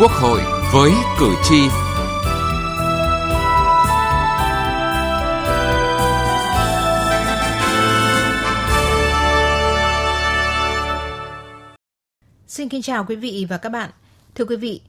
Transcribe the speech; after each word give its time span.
Quốc 0.00 0.12
hội 0.12 0.40
với 0.72 0.92
cử 1.18 1.34
tri. 1.42 1.68
Xin 12.46 12.68
kính 12.68 12.82
chào 12.82 13.04
quý 13.04 13.16
vị 13.16 13.46
và 13.48 13.56
các 13.56 13.68
bạn. 13.68 13.90
Thưa 14.34 14.44
quý 14.44 14.56
vị, 14.56 14.80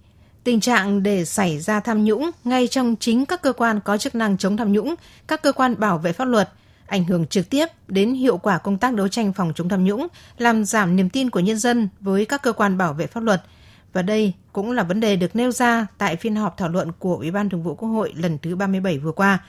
tình 0.44 0.60
trạng 0.60 1.04
để 1.04 1.26
xảy 1.26 1.60
ra 1.60 1.80
tham 1.80 2.04
nhũng 2.04 2.32
ngay 2.44 2.68
trong 2.68 2.96
chính 3.00 3.26
các 3.26 3.42
cơ 3.42 3.54
quan 3.54 3.80
có 3.86 3.98
chức 3.98 4.16
năng 4.16 4.38
chống 4.38 4.58
tham 4.58 4.72
nhũng, 4.72 4.96
các 5.28 5.42
cơ 5.42 5.52
quan 5.52 5.80
bảo 5.80 5.98
vệ 5.98 6.12
pháp 6.12 6.26
luật 6.26 6.50
ảnh 6.88 7.04
hưởng 7.04 7.28
trực 7.28 7.50
tiếp 7.50 7.66
đến 7.88 8.14
hiệu 8.14 8.38
quả 8.38 8.58
công 8.58 8.78
tác 8.78 8.94
đấu 8.94 9.08
tranh 9.08 9.34
phòng 9.34 9.54
chống 9.56 9.70
tham 9.70 9.84
nhũng, 9.84 10.08
làm 10.38 10.66
giảm 10.66 10.96
niềm 10.96 11.10
tin 11.10 11.30
của 11.30 11.40
nhân 11.40 11.58
dân 11.58 11.90
với 12.00 12.26
các 12.26 12.42
cơ 12.42 12.54
quan 12.54 12.78
bảo 12.78 12.94
vệ 12.94 13.08
pháp 13.08 13.24
luật– 13.24 13.42
và 13.94 14.02
đây 14.02 14.34
cũng 14.54 14.72
là 14.72 14.84
vấn 14.84 15.00
đề 15.00 15.16
được 15.16 15.36
nêu 15.36 15.52
ra 15.52 15.88
tại 15.98 16.16
phiên 16.16 16.36
họp 16.36 16.58
thảo 16.58 16.70
luận 16.70 16.92
của 17.00 17.16
Ủy 17.16 17.32
ban 17.32 17.50
Thường 17.50 17.64
vụ 17.64 17.76
Quốc 17.76 17.90
hội 17.90 18.14
lần 18.16 18.38
thứ 18.42 18.56
37 18.56 18.98
vừa 18.98 19.12
qua. 19.12 19.46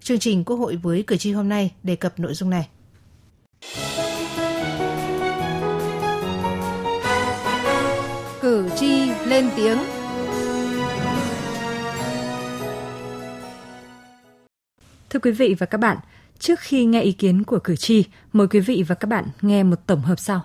Chương 0.00 0.18
trình 0.18 0.44
Quốc 0.44 0.56
hội 0.56 0.76
với 0.76 1.04
cử 1.06 1.16
tri 1.16 1.32
hôm 1.32 1.48
nay 1.48 1.74
đề 1.82 1.96
cập 1.96 2.18
nội 2.18 2.34
dung 2.34 2.50
này. 2.50 2.68
Cử 8.40 8.68
tri 8.76 9.10
lên 9.26 9.50
tiếng 9.56 9.78
Thưa 15.10 15.20
quý 15.20 15.30
vị 15.30 15.54
và 15.58 15.66
các 15.66 15.78
bạn, 15.78 15.96
trước 16.38 16.60
khi 16.60 16.84
nghe 16.84 17.02
ý 17.02 17.12
kiến 17.12 17.44
của 17.44 17.58
cử 17.58 17.76
tri, 17.76 18.04
mời 18.32 18.48
quý 18.48 18.60
vị 18.60 18.84
và 18.88 18.94
các 18.94 19.06
bạn 19.06 19.24
nghe 19.42 19.62
một 19.62 19.86
tổng 19.86 20.00
hợp 20.00 20.18
sau 20.18 20.42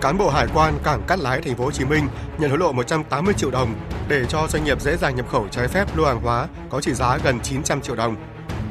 cán 0.00 0.18
bộ 0.18 0.30
hải 0.30 0.46
quan 0.54 0.78
cảng 0.84 1.02
Cát 1.06 1.18
Lái 1.18 1.40
thành 1.40 1.56
phố 1.56 1.64
Hồ 1.64 1.70
Chí 1.70 1.84
Minh 1.84 2.08
nhận 2.38 2.50
hối 2.50 2.58
lộ 2.58 2.72
180 2.72 3.34
triệu 3.34 3.50
đồng 3.50 3.74
để 4.08 4.24
cho 4.28 4.46
doanh 4.48 4.64
nghiệp 4.64 4.80
dễ 4.80 4.96
dàng 4.96 5.16
nhập 5.16 5.28
khẩu 5.28 5.48
trái 5.50 5.68
phép 5.68 5.96
lô 5.96 6.04
hàng 6.04 6.20
hóa 6.20 6.48
có 6.70 6.80
trị 6.80 6.94
giá 6.94 7.18
gần 7.24 7.40
900 7.40 7.80
triệu 7.80 7.96
đồng. 7.96 8.16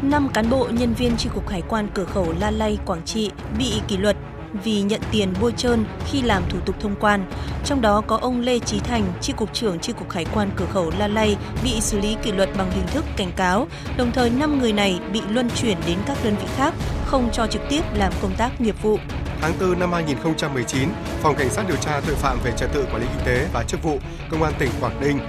5 0.01 0.29
cán 0.33 0.49
bộ 0.49 0.67
nhân 0.71 0.93
viên 0.93 1.17
tri 1.17 1.29
cục 1.33 1.49
hải 1.49 1.61
quan 1.69 1.87
cửa 1.93 2.05
khẩu 2.05 2.33
La 2.39 2.51
Lay, 2.51 2.77
Quảng 2.85 3.01
Trị 3.05 3.31
bị 3.57 3.81
kỷ 3.87 3.97
luật 3.97 4.15
vì 4.63 4.81
nhận 4.81 5.01
tiền 5.11 5.33
bôi 5.41 5.53
trơn 5.57 5.85
khi 6.05 6.21
làm 6.21 6.43
thủ 6.49 6.59
tục 6.65 6.75
thông 6.79 6.95
quan. 6.99 7.31
Trong 7.65 7.81
đó 7.81 8.01
có 8.07 8.17
ông 8.17 8.41
Lê 8.41 8.59
Trí 8.59 8.79
Thành, 8.79 9.03
tri 9.21 9.33
cục 9.33 9.53
trưởng 9.53 9.79
tri 9.79 9.93
cục 9.93 10.11
hải 10.11 10.25
quan 10.33 10.49
cửa 10.55 10.65
khẩu 10.73 10.91
La 10.97 11.07
Lay 11.07 11.37
bị 11.63 11.81
xử 11.81 11.99
lý 11.99 12.17
kỷ 12.23 12.31
luật 12.31 12.49
bằng 12.57 12.71
hình 12.71 12.87
thức 12.87 13.05
cảnh 13.17 13.31
cáo. 13.35 13.67
Đồng 13.97 14.11
thời 14.11 14.29
5 14.29 14.59
người 14.59 14.73
này 14.73 14.99
bị 15.13 15.21
luân 15.29 15.49
chuyển 15.49 15.77
đến 15.87 15.97
các 16.05 16.17
đơn 16.23 16.35
vị 16.35 16.47
khác, 16.55 16.73
không 17.05 17.29
cho 17.33 17.47
trực 17.47 17.61
tiếp 17.69 17.81
làm 17.93 18.13
công 18.21 18.35
tác 18.37 18.61
nghiệp 18.61 18.75
vụ 18.81 18.99
tháng 19.41 19.53
4 19.59 19.79
năm 19.79 19.91
2019, 19.91 20.89
Phòng 21.21 21.35
Cảnh 21.35 21.49
sát 21.49 21.63
điều 21.67 21.77
tra 21.77 22.01
tội 22.07 22.15
phạm 22.15 22.39
về 22.43 22.51
trật 22.57 22.69
tự 22.73 22.85
quản 22.85 23.01
lý 23.01 23.07
kinh 23.17 23.25
tế 23.25 23.47
và 23.53 23.63
chức 23.63 23.83
vụ 23.83 23.99
Công 24.31 24.43
an 24.43 24.53
tỉnh 24.59 24.69
Quảng 24.81 25.01
Ninh 25.01 25.19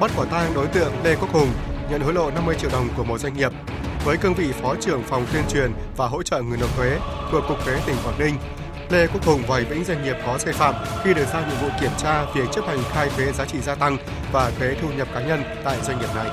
bắt 0.00 0.10
quả 0.16 0.26
tang 0.30 0.54
đối 0.54 0.66
tượng 0.66 0.92
Lê 1.04 1.16
Quốc 1.16 1.32
Hùng 1.32 1.48
nhận 1.90 2.00
hối 2.00 2.12
lộ 2.14 2.30
50 2.30 2.56
triệu 2.58 2.70
đồng 2.72 2.88
của 2.96 3.04
một 3.04 3.18
doanh 3.18 3.34
nghiệp 3.34 3.52
với 4.04 4.16
cương 4.16 4.34
vị 4.34 4.52
Phó 4.52 4.74
trưởng 4.80 5.02
phòng 5.02 5.26
tuyên 5.32 5.42
truyền 5.48 5.72
và 5.96 6.06
hỗ 6.06 6.22
trợ 6.22 6.42
người 6.42 6.58
nộp 6.58 6.76
thuế 6.76 6.98
thuộc 7.32 7.44
Cục 7.48 7.64
Thuế 7.64 7.80
tỉnh 7.86 7.96
Quảng 8.04 8.18
Ninh. 8.18 8.34
Lê 8.90 9.06
Quốc 9.06 9.24
Hùng 9.24 9.42
vòi 9.46 9.64
vĩnh 9.64 9.84
doanh 9.84 10.04
nghiệp 10.04 10.16
có 10.26 10.38
sai 10.38 10.52
phạm 10.52 10.74
khi 11.04 11.14
được 11.14 11.26
giao 11.32 11.42
nhiệm 11.42 11.56
vụ 11.62 11.68
kiểm 11.80 11.90
tra 11.98 12.24
việc 12.34 12.44
chấp 12.52 12.64
hành 12.66 12.78
khai 12.92 13.10
thuế 13.16 13.32
giá 13.32 13.44
trị 13.44 13.60
gia 13.60 13.74
tăng 13.74 13.96
và 14.32 14.50
thuế 14.58 14.76
thu 14.82 14.88
nhập 14.96 15.08
cá 15.14 15.20
nhân 15.20 15.42
tại 15.64 15.76
doanh 15.82 15.98
nghiệp 15.98 16.14
này. 16.14 16.30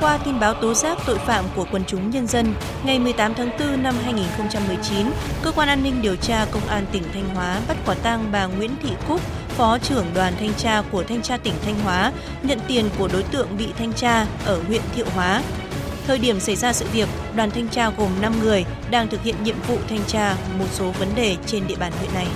Qua 0.00 0.18
tin 0.24 0.40
báo 0.40 0.54
tố 0.54 0.74
giác 0.74 0.98
tội 1.06 1.18
phạm 1.18 1.44
của 1.56 1.66
quần 1.72 1.82
chúng 1.86 2.10
nhân 2.10 2.26
dân, 2.26 2.54
ngày 2.84 2.98
18 2.98 3.34
tháng 3.34 3.50
4 3.58 3.82
năm 3.82 3.94
2019, 4.04 5.06
Cơ 5.42 5.52
quan 5.52 5.68
An 5.68 5.82
ninh 5.82 6.02
điều 6.02 6.16
tra 6.16 6.46
Công 6.50 6.66
an 6.66 6.86
tỉnh 6.92 7.02
Thanh 7.12 7.34
Hóa 7.34 7.60
bắt 7.68 7.76
quả 7.86 7.94
tang 8.02 8.28
bà 8.32 8.46
Nguyễn 8.46 8.70
Thị 8.82 8.90
Cúc, 9.08 9.20
Phó 9.48 9.78
trưởng 9.78 10.06
đoàn 10.14 10.32
thanh 10.40 10.54
tra 10.54 10.82
của 10.92 11.04
Thanh 11.04 11.22
tra 11.22 11.36
tỉnh 11.36 11.54
Thanh 11.64 11.80
Hóa, 11.80 12.12
nhận 12.42 12.58
tiền 12.68 12.84
của 12.98 13.08
đối 13.12 13.22
tượng 13.22 13.56
bị 13.58 13.66
thanh 13.78 13.92
tra 13.92 14.26
ở 14.44 14.62
huyện 14.68 14.82
Thiệu 14.94 15.06
Hóa. 15.14 15.42
Thời 16.06 16.18
điểm 16.18 16.40
xảy 16.40 16.56
ra 16.56 16.72
sự 16.72 16.86
việc, 16.92 17.08
đoàn 17.36 17.50
thanh 17.50 17.68
tra 17.68 17.90
gồm 17.90 18.10
5 18.20 18.32
người 18.40 18.64
đang 18.90 19.08
thực 19.08 19.22
hiện 19.22 19.34
nhiệm 19.44 19.56
vụ 19.68 19.78
thanh 19.88 20.04
tra 20.06 20.36
một 20.58 20.66
số 20.72 20.90
vấn 20.90 21.08
đề 21.14 21.36
trên 21.46 21.66
địa 21.66 21.76
bàn 21.76 21.92
huyện 21.98 22.14
này 22.14 22.26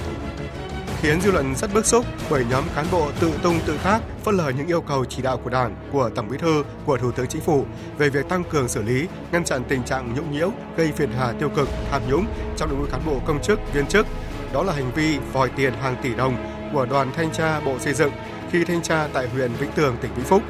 khiến 1.03 1.21
dư 1.21 1.31
luận 1.31 1.55
rất 1.57 1.75
bức 1.75 1.87
xúc 1.87 2.05
bởi 2.31 2.45
nhóm 2.51 2.65
cán 2.77 2.87
bộ 2.93 3.11
tự 3.21 3.33
tung 3.43 3.61
tự 3.67 3.79
tác 3.85 4.01
phớt 4.25 4.35
lờ 4.35 4.49
những 4.49 4.67
yêu 4.67 4.81
cầu 4.81 5.05
chỉ 5.05 5.23
đạo 5.23 5.41
của 5.45 5.51
Đảng, 5.51 5.77
của 5.93 6.11
Tổng 6.15 6.29
Bí 6.29 6.39
thư, 6.39 6.65
của 6.87 6.99
Thủ 6.99 7.11
tướng 7.13 7.27
Chính 7.27 7.43
phủ 7.43 7.67
về 7.99 8.09
việc 8.09 8.29
tăng 8.29 8.45
cường 8.45 8.69
xử 8.69 8.83
lý, 8.83 9.07
ngăn 9.33 9.45
chặn 9.45 9.65
tình 9.69 9.83
trạng 9.83 10.15
nhũng 10.15 10.33
nhiễu, 10.33 10.51
gây 10.77 10.93
phiền 10.93 11.11
hà 11.19 11.33
tiêu 11.33 11.49
cực, 11.49 11.69
tham 11.91 12.03
nhũng 12.11 12.27
trong 12.57 12.71
đội 12.71 12.79
ngũ 12.79 12.87
cán 12.87 13.01
bộ 13.07 13.21
công 13.27 13.43
chức, 13.43 13.59
viên 13.75 13.87
chức. 13.87 14.07
Đó 14.53 14.63
là 14.63 14.73
hành 14.73 14.93
vi 14.95 15.19
vòi 15.33 15.51
tiền 15.57 15.73
hàng 15.83 15.97
tỷ 16.03 16.15
đồng 16.15 16.37
của 16.73 16.87
đoàn 16.87 17.11
thanh 17.17 17.33
tra 17.33 17.61
Bộ 17.61 17.79
Xây 17.79 17.95
dựng 17.95 18.13
khi 18.51 18.65
thanh 18.65 18.83
tra 18.83 19.09
tại 19.13 19.29
huyện 19.29 19.53
Vĩnh 19.53 19.73
Tường, 19.73 19.97
tỉnh 20.01 20.15
Vĩnh 20.15 20.25
Phúc. 20.25 20.43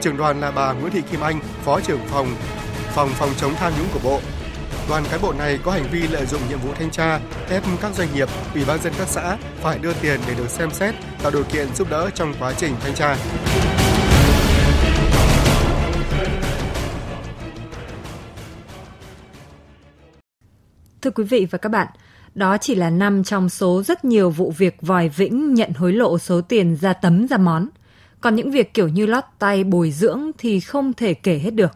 Trưởng 0.00 0.16
đoàn 0.16 0.40
là 0.40 0.50
bà 0.50 0.72
Nguyễn 0.72 0.92
Thị 0.92 1.02
Kim 1.10 1.20
Anh, 1.20 1.40
Phó 1.64 1.80
trưởng 1.80 2.00
phòng 2.06 2.28
phòng 2.94 3.08
phòng 3.08 3.30
chống 3.36 3.54
tham 3.54 3.72
nhũng 3.78 3.88
của 3.92 4.00
Bộ 4.04 4.20
đoàn 4.88 5.04
cán 5.10 5.20
bộ 5.22 5.32
này 5.32 5.58
có 5.64 5.72
hành 5.72 5.86
vi 5.92 6.08
lợi 6.08 6.26
dụng 6.26 6.40
nhiệm 6.48 6.58
vụ 6.58 6.72
thanh 6.74 6.90
tra, 6.90 7.20
ép 7.50 7.62
các 7.82 7.94
doanh 7.94 8.08
nghiệp, 8.14 8.28
ủy 8.54 8.64
ban 8.64 8.82
dân 8.82 8.92
các 8.98 9.08
xã 9.08 9.36
phải 9.60 9.78
đưa 9.78 9.92
tiền 9.92 10.20
để 10.28 10.34
được 10.34 10.48
xem 10.48 10.70
xét, 10.70 10.94
tạo 11.22 11.30
điều 11.30 11.44
kiện 11.44 11.74
giúp 11.74 11.90
đỡ 11.90 12.10
trong 12.14 12.34
quá 12.40 12.52
trình 12.56 12.74
thanh 12.80 12.94
tra. 12.94 13.16
Thưa 21.02 21.10
quý 21.10 21.24
vị 21.24 21.46
và 21.50 21.58
các 21.58 21.68
bạn, 21.68 21.86
đó 22.34 22.56
chỉ 22.60 22.74
là 22.74 22.90
năm 22.90 23.24
trong 23.24 23.48
số 23.48 23.82
rất 23.82 24.04
nhiều 24.04 24.30
vụ 24.30 24.52
việc 24.58 24.76
vòi 24.80 25.08
vĩnh 25.08 25.54
nhận 25.54 25.72
hối 25.72 25.92
lộ 25.92 26.18
số 26.18 26.40
tiền 26.40 26.76
ra 26.76 26.92
tấm 26.92 27.28
ra 27.28 27.36
món. 27.36 27.68
Còn 28.20 28.34
những 28.34 28.50
việc 28.50 28.74
kiểu 28.74 28.88
như 28.88 29.06
lót 29.06 29.24
tay 29.38 29.64
bồi 29.64 29.90
dưỡng 29.90 30.30
thì 30.38 30.60
không 30.60 30.92
thể 30.92 31.14
kể 31.14 31.38
hết 31.38 31.50
được 31.50 31.70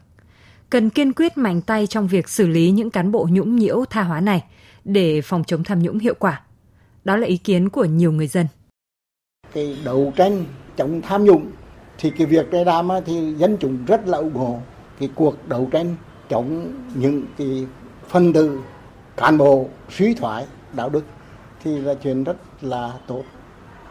cần 0.75 0.91
kiên 0.91 1.13
quyết 1.13 1.39
mạnh 1.39 1.61
tay 1.61 1.87
trong 1.87 2.07
việc 2.07 2.29
xử 2.29 2.47
lý 2.47 2.71
những 2.71 2.91
cán 2.91 3.13
bộ 3.13 3.29
nhũng 3.31 3.57
nhiễu 3.57 3.85
tha 3.91 4.03
hóa 4.03 4.21
này 4.21 4.45
để 4.85 5.21
phòng 5.23 5.45
chống 5.45 5.65
tham 5.65 5.83
nhũng 5.83 5.99
hiệu 5.99 6.15
quả. 6.19 6.43
Đó 7.05 7.17
là 7.17 7.27
ý 7.27 7.37
kiến 7.37 7.69
của 7.69 7.85
nhiều 7.85 8.13
người 8.13 8.27
dân. 8.27 8.47
Cái 9.53 9.77
đấu 9.85 10.13
tranh 10.17 10.45
chống 10.77 11.01
tham 11.03 11.25
nhũng 11.25 11.51
thì 11.99 12.11
cái 12.11 12.27
việc 12.27 12.53
này 12.53 12.65
làm 12.65 12.89
thì 13.07 13.35
dân 13.39 13.57
chúng 13.61 13.85
rất 13.85 14.09
là 14.09 14.19
ủng 14.19 14.35
hộ 14.35 14.61
cái 14.99 15.09
cuộc 15.15 15.49
đấu 15.49 15.69
tranh 15.73 15.97
chống 16.29 16.73
những 16.95 17.23
cái 17.39 17.67
phân 18.09 18.33
tử 18.33 18.61
cán 19.17 19.39
bộ 19.39 19.69
suy 19.91 20.15
thoái 20.15 20.47
đạo 20.73 20.89
đức 20.89 21.05
thì 21.65 21.79
là 21.79 21.95
chuyện 22.03 22.25
rất 22.25 22.37
là 22.61 22.93
tốt. 23.07 23.23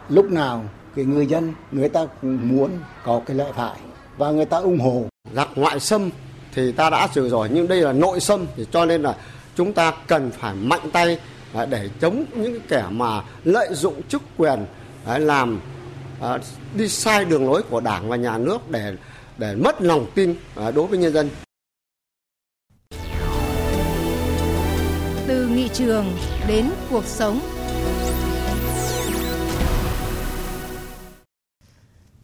Lúc 0.10 0.32
nào 0.32 0.64
cái 0.96 1.06
người 1.06 1.26
dân 1.26 1.54
người 1.72 1.90
ta 1.90 2.06
cũng 2.22 2.40
muốn 2.42 2.72
có 3.04 3.22
cái 3.26 3.38
lợi 3.38 3.52
phải 3.56 3.80
và 4.18 4.32
người 4.32 4.46
ta 4.46 4.58
ủng 4.58 4.80
hộ 4.80 5.06
giặc 5.34 5.50
ngoại 5.56 5.80
xâm 5.80 6.10
thì 6.56 6.72
ta 6.72 6.90
đã 6.90 7.08
trừ 7.14 7.30
rồi 7.30 7.50
nhưng 7.52 7.68
đây 7.68 7.82
là 7.82 7.94
nội 7.94 8.20
xâm 8.20 8.46
thì 8.56 8.66
cho 8.72 8.86
nên 8.86 9.02
là 9.02 9.16
chúng 9.56 9.74
ta 9.74 9.94
cần 10.08 10.32
phải 10.32 10.54
mạnh 10.56 10.90
tay 10.92 11.20
à, 11.54 11.66
để 11.66 11.90
chống 12.02 12.26
những 12.36 12.60
kẻ 12.68 12.86
mà 12.90 13.22
lợi 13.44 13.68
dụng 13.72 14.02
chức 14.04 14.22
quyền 14.38 14.66
à, 15.06 15.18
làm 15.18 15.60
à, 16.22 16.38
đi 16.76 16.90
sai 16.90 17.26
đường 17.26 17.52
lối 17.52 17.62
của 17.70 17.80
đảng 17.80 18.10
và 18.10 18.16
nhà 18.16 18.38
nước 18.38 18.70
để 18.70 18.94
để 19.38 19.56
mất 19.56 19.82
lòng 19.82 20.06
tin 20.16 20.36
đối 20.56 20.88
với 20.88 21.00
nhân 21.00 21.14
dân. 21.14 21.30
Từ 25.28 25.48
nghị 25.48 25.70
trường 25.74 26.06
đến 26.48 26.70
cuộc 26.90 27.06
sống. 27.06 27.40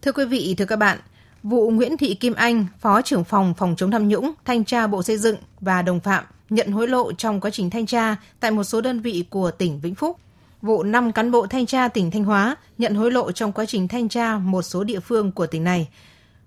Thưa 0.02 0.12
quý 0.12 0.26
vị, 0.26 0.56
thưa 0.58 0.66
các 0.66 0.76
bạn, 0.76 1.00
Vụ 1.44 1.70
Nguyễn 1.70 1.98
Thị 1.98 2.14
Kim 2.14 2.34
Anh, 2.34 2.66
Phó 2.80 3.02
trưởng 3.02 3.24
phòng 3.24 3.54
phòng 3.58 3.76
chống 3.78 3.92
tham 3.92 4.08
nhũng, 4.08 4.32
thanh 4.46 4.66
tra 4.66 4.88
Bộ 4.88 5.04
Xây 5.04 5.18
dựng 5.18 5.36
và 5.62 5.82
đồng 5.82 6.00
phạm 6.00 6.24
nhận 6.50 6.72
hối 6.72 6.88
lộ 6.88 7.14
trong 7.14 7.40
quá 7.40 7.52
trình 7.52 7.70
thanh 7.70 7.86
tra 7.86 8.16
tại 8.40 8.52
một 8.52 8.64
số 8.64 8.82
đơn 8.82 9.02
vị 9.02 9.26
của 9.30 9.52
tỉnh 9.52 9.80
Vĩnh 9.80 9.96
Phúc. 9.96 10.18
Vụ 10.62 10.84
5 10.84 11.12
cán 11.12 11.32
bộ 11.32 11.48
thanh 11.48 11.66
tra 11.66 11.88
tỉnh 11.88 12.12
Thanh 12.12 12.24
Hóa 12.24 12.56
nhận 12.78 12.96
hối 12.96 13.12
lộ 13.12 13.32
trong 13.32 13.52
quá 13.52 13.66
trình 13.66 13.88
thanh 13.88 14.10
tra 14.10 14.38
một 14.38 14.62
số 14.62 14.84
địa 14.84 15.00
phương 15.00 15.32
của 15.32 15.48
tỉnh 15.48 15.64
này. 15.64 15.88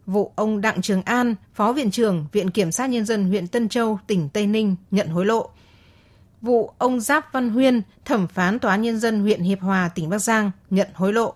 Vụ 0.06 0.32
ông 0.34 0.60
Đặng 0.60 0.82
Trường 0.82 1.02
An, 1.02 1.34
Phó 1.54 1.72
Viện 1.72 1.90
trưởng 1.90 2.26
Viện 2.32 2.50
Kiểm 2.50 2.72
sát 2.72 2.86
Nhân 2.90 3.04
dân 3.04 3.24
huyện 3.24 3.48
Tân 3.48 3.68
Châu, 3.68 3.98
tỉnh 4.06 4.28
Tây 4.28 4.46
Ninh 4.46 4.76
nhận 4.90 5.08
hối 5.08 5.26
lộ. 5.26 5.48
Vụ 6.40 6.70
ông 6.78 7.00
Giáp 7.00 7.32
Văn 7.32 7.50
Huyên, 7.50 7.82
thẩm 8.04 8.26
phán 8.26 8.58
Tòa 8.58 8.70
án 8.70 8.82
Nhân 8.82 8.98
dân 8.98 9.20
huyện 9.20 9.40
Hiệp 9.40 9.60
Hòa, 9.60 9.90
tỉnh 9.94 10.08
Bắc 10.08 10.18
Giang 10.18 10.50
nhận 10.70 10.88
hối 10.94 11.12
lộ 11.12 11.34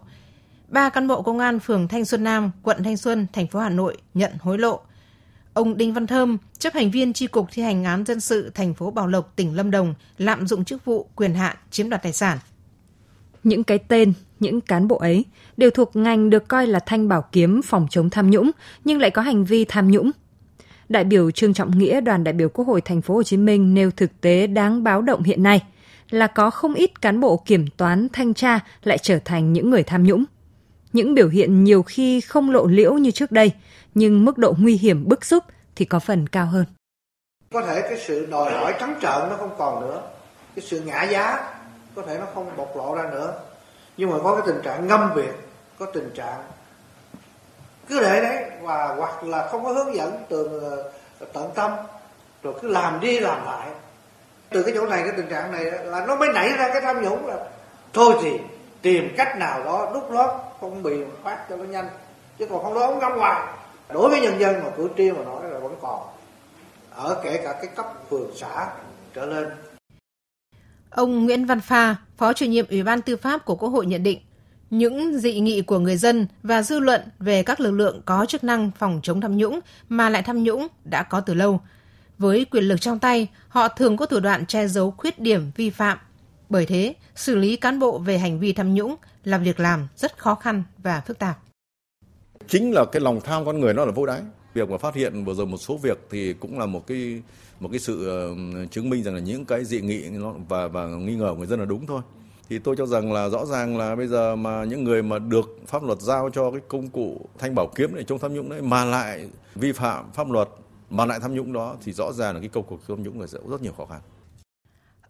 ba 0.68 0.88
cán 0.88 1.08
bộ 1.08 1.22
công 1.22 1.38
an 1.38 1.58
phường 1.60 1.88
Thanh 1.88 2.04
Xuân 2.04 2.24
Nam, 2.24 2.50
quận 2.62 2.82
Thanh 2.84 2.96
Xuân, 2.96 3.26
thành 3.32 3.46
phố 3.46 3.58
Hà 3.60 3.68
Nội 3.68 3.96
nhận 4.14 4.32
hối 4.40 4.58
lộ. 4.58 4.80
Ông 5.52 5.76
Đinh 5.76 5.94
Văn 5.94 6.06
Thơm, 6.06 6.38
chấp 6.58 6.74
hành 6.74 6.90
viên 6.90 7.12
tri 7.12 7.26
cục 7.26 7.46
thi 7.52 7.62
hành 7.62 7.84
án 7.84 8.04
dân 8.04 8.20
sự 8.20 8.50
thành 8.54 8.74
phố 8.74 8.90
Bảo 8.90 9.06
Lộc, 9.06 9.36
tỉnh 9.36 9.56
Lâm 9.56 9.70
Đồng, 9.70 9.94
lạm 10.18 10.46
dụng 10.46 10.64
chức 10.64 10.84
vụ 10.84 11.08
quyền 11.14 11.34
hạn 11.34 11.56
chiếm 11.70 11.90
đoạt 11.90 12.02
tài 12.02 12.12
sản. 12.12 12.38
Những 13.44 13.64
cái 13.64 13.78
tên, 13.78 14.12
những 14.40 14.60
cán 14.60 14.88
bộ 14.88 14.96
ấy 14.96 15.24
đều 15.56 15.70
thuộc 15.70 15.96
ngành 15.96 16.30
được 16.30 16.48
coi 16.48 16.66
là 16.66 16.78
thanh 16.78 17.08
bảo 17.08 17.24
kiếm 17.32 17.62
phòng 17.62 17.86
chống 17.90 18.10
tham 18.10 18.30
nhũng 18.30 18.50
nhưng 18.84 19.00
lại 19.00 19.10
có 19.10 19.22
hành 19.22 19.44
vi 19.44 19.64
tham 19.64 19.90
nhũng. 19.90 20.10
Đại 20.88 21.04
biểu 21.04 21.30
Trương 21.30 21.54
Trọng 21.54 21.78
Nghĩa, 21.78 22.00
đoàn 22.00 22.24
đại 22.24 22.34
biểu 22.34 22.48
Quốc 22.48 22.64
hội 22.64 22.80
thành 22.80 23.02
phố 23.02 23.14
Hồ 23.14 23.22
Chí 23.22 23.36
Minh 23.36 23.74
nêu 23.74 23.90
thực 23.90 24.20
tế 24.20 24.46
đáng 24.46 24.84
báo 24.84 25.02
động 25.02 25.22
hiện 25.22 25.42
nay 25.42 25.62
là 26.10 26.26
có 26.26 26.50
không 26.50 26.74
ít 26.74 27.00
cán 27.00 27.20
bộ 27.20 27.42
kiểm 27.46 27.66
toán 27.76 28.08
thanh 28.12 28.34
tra 28.34 28.60
lại 28.82 28.98
trở 28.98 29.18
thành 29.24 29.52
những 29.52 29.70
người 29.70 29.82
tham 29.82 30.04
nhũng 30.04 30.24
những 30.96 31.14
biểu 31.14 31.28
hiện 31.28 31.64
nhiều 31.64 31.82
khi 31.82 32.20
không 32.20 32.50
lộ 32.50 32.66
liễu 32.66 32.92
như 32.94 33.10
trước 33.10 33.32
đây, 33.32 33.52
nhưng 33.94 34.24
mức 34.24 34.38
độ 34.38 34.54
nguy 34.58 34.76
hiểm 34.76 35.08
bức 35.08 35.24
xúc 35.24 35.44
thì 35.76 35.84
có 35.84 35.98
phần 35.98 36.26
cao 36.26 36.46
hơn. 36.46 36.64
Có 37.52 37.62
thể 37.62 37.82
cái 37.82 37.98
sự 38.06 38.26
đòi 38.26 38.52
hỏi 38.52 38.74
trắng 38.80 38.94
trợn 39.02 39.30
nó 39.30 39.36
không 39.38 39.54
còn 39.58 39.80
nữa, 39.80 40.02
cái 40.56 40.64
sự 40.64 40.80
ngã 40.80 41.02
giá 41.02 41.54
có 41.94 42.02
thể 42.02 42.18
nó 42.18 42.26
không 42.34 42.56
bộc 42.56 42.76
lộ 42.76 42.94
ra 42.94 43.10
nữa. 43.10 43.40
Nhưng 43.96 44.10
mà 44.10 44.16
có 44.22 44.34
cái 44.34 44.42
tình 44.46 44.62
trạng 44.64 44.86
ngâm 44.86 45.10
việc, 45.14 45.34
có 45.78 45.86
tình 45.86 46.10
trạng 46.14 46.40
cứ 47.88 48.00
để 48.00 48.20
đấy 48.20 48.44
và 48.62 48.94
hoặc 48.98 49.24
là 49.24 49.48
không 49.48 49.64
có 49.64 49.72
hướng 49.72 49.94
dẫn 49.94 50.24
từ 50.28 50.60
ờ, 51.20 51.26
tận 51.32 51.50
tâm 51.54 51.70
rồi 52.42 52.54
cứ 52.62 52.68
làm 52.68 53.00
đi 53.00 53.20
làm 53.20 53.44
lại 53.46 53.68
từ 54.50 54.62
cái 54.62 54.74
chỗ 54.74 54.86
này 54.86 55.02
cái 55.02 55.12
tình 55.16 55.28
trạng 55.28 55.52
này 55.52 55.64
là 55.64 56.06
nó 56.06 56.16
mới 56.16 56.28
nảy 56.34 56.48
ra 56.48 56.68
cái 56.72 56.80
tham 56.80 57.02
nhũng 57.02 57.26
là 57.26 57.36
thôi 57.92 58.14
thì 58.22 58.30
tìm 58.82 59.14
cách 59.16 59.38
nào 59.38 59.64
đó 59.64 59.90
đúc 59.94 60.10
lót 60.10 60.30
không 60.60 60.82
bị 60.82 60.92
phát 61.22 61.46
cho 61.48 61.56
nó 61.56 61.64
nhanh 61.64 61.88
chứ 62.38 62.46
còn 62.50 62.62
không 62.62 62.74
đó 62.74 62.80
ông 62.80 62.98
ngâm 62.98 63.12
hoài 63.18 63.54
đối 63.92 64.10
với 64.10 64.20
nhân 64.20 64.40
dân 64.40 64.54
mà 64.64 64.70
cử 64.76 64.88
tri 64.96 65.10
mà 65.10 65.24
nói 65.24 65.50
là 65.50 65.58
vẫn 65.58 65.74
còn 65.82 66.00
ở 66.90 67.20
kể 67.24 67.40
cả 67.44 67.52
cái 67.52 67.66
cấp 67.76 67.86
phường 68.10 68.30
xã 68.36 68.68
trở 69.14 69.26
lên 69.26 69.48
Ông 70.90 71.24
Nguyễn 71.24 71.46
Văn 71.46 71.60
Pha, 71.60 71.96
Phó 72.16 72.32
chủ 72.32 72.46
nhiệm 72.46 72.66
Ủy 72.70 72.82
ban 72.82 73.02
Tư 73.02 73.16
pháp 73.16 73.44
của 73.44 73.56
Quốc 73.56 73.68
hội 73.68 73.86
nhận 73.86 74.02
định, 74.02 74.18
những 74.70 75.18
dị 75.18 75.40
nghị 75.40 75.60
của 75.60 75.78
người 75.78 75.96
dân 75.96 76.26
và 76.42 76.62
dư 76.62 76.78
luận 76.78 77.00
về 77.18 77.42
các 77.42 77.60
lực 77.60 77.70
lượng 77.70 78.02
có 78.04 78.26
chức 78.28 78.44
năng 78.44 78.70
phòng 78.78 79.00
chống 79.02 79.20
tham 79.20 79.36
nhũng 79.36 79.60
mà 79.88 80.10
lại 80.10 80.22
tham 80.22 80.42
nhũng 80.42 80.66
đã 80.84 81.02
có 81.02 81.20
từ 81.20 81.34
lâu. 81.34 81.60
Với 82.18 82.44
quyền 82.44 82.64
lực 82.64 82.80
trong 82.80 82.98
tay, 82.98 83.28
họ 83.48 83.68
thường 83.68 83.96
có 83.96 84.06
thủ 84.06 84.20
đoạn 84.20 84.46
che 84.46 84.68
giấu 84.68 84.90
khuyết 84.90 85.18
điểm 85.18 85.50
vi 85.56 85.70
phạm. 85.70 85.98
Bởi 86.48 86.66
thế, 86.66 86.94
xử 87.14 87.34
lý 87.34 87.56
cán 87.56 87.78
bộ 87.78 87.98
về 87.98 88.18
hành 88.18 88.38
vi 88.38 88.52
tham 88.52 88.74
nhũng 88.74 88.96
là 89.24 89.38
việc 89.38 89.60
làm 89.60 89.88
rất 89.96 90.18
khó 90.18 90.34
khăn 90.34 90.62
và 90.78 91.00
phức 91.00 91.18
tạp. 91.18 91.38
Chính 92.48 92.72
là 92.72 92.84
cái 92.92 93.00
lòng 93.00 93.20
tham 93.20 93.44
con 93.44 93.60
người 93.60 93.74
nó 93.74 93.84
là 93.84 93.92
vô 93.92 94.06
đáy. 94.06 94.20
Việc 94.54 94.70
mà 94.70 94.78
phát 94.78 94.94
hiện 94.94 95.24
vừa 95.24 95.34
rồi 95.34 95.46
một 95.46 95.56
số 95.56 95.76
việc 95.76 95.98
thì 96.10 96.32
cũng 96.32 96.58
là 96.58 96.66
một 96.66 96.86
cái 96.86 97.22
một 97.60 97.68
cái 97.72 97.78
sự 97.78 98.08
ờ, 98.08 98.34
chứng 98.70 98.90
minh 98.90 99.02
rằng 99.02 99.14
là 99.14 99.20
những 99.20 99.44
cái 99.44 99.64
dị 99.64 99.80
nghị 99.80 100.02
và 100.48 100.68
và 100.68 100.86
nghi 100.86 101.14
ngờ 101.14 101.28
của 101.30 101.36
người 101.36 101.46
dân 101.46 101.58
là 101.58 101.64
đúng 101.64 101.86
thôi 101.86 102.02
thì 102.48 102.58
tôi 102.58 102.76
cho 102.76 102.86
rằng 102.86 103.12
là 103.12 103.28
rõ 103.28 103.46
ràng 103.46 103.78
là 103.78 103.96
bây 103.96 104.06
giờ 104.06 104.36
mà 104.36 104.64
những 104.64 104.84
người 104.84 105.02
mà 105.02 105.18
được 105.18 105.58
pháp 105.66 105.82
luật 105.82 106.00
giao 106.00 106.30
cho 106.30 106.50
cái 106.50 106.60
công 106.68 106.88
cụ 106.88 107.28
thanh 107.38 107.54
bảo 107.54 107.66
kiếm 107.74 107.94
để 107.94 108.04
chống 108.04 108.18
tham 108.18 108.34
nhũng 108.34 108.48
đấy 108.48 108.62
mà 108.62 108.84
lại 108.84 109.28
vi 109.54 109.72
phạm 109.72 110.12
pháp 110.12 110.30
luật 110.30 110.48
mà 110.90 111.06
lại 111.06 111.20
tham 111.20 111.34
nhũng 111.34 111.52
đó 111.52 111.76
thì 111.84 111.92
rõ 111.92 112.12
ràng 112.12 112.34
là 112.34 112.40
cái 112.40 112.48
công 112.48 112.64
cuộc 112.64 112.80
tham 112.88 113.02
nhũng 113.02 113.20
là 113.20 113.26
sẽ 113.26 113.38
rất 113.50 113.62
nhiều 113.62 113.72
khó 113.76 113.86
khăn. 113.86 114.00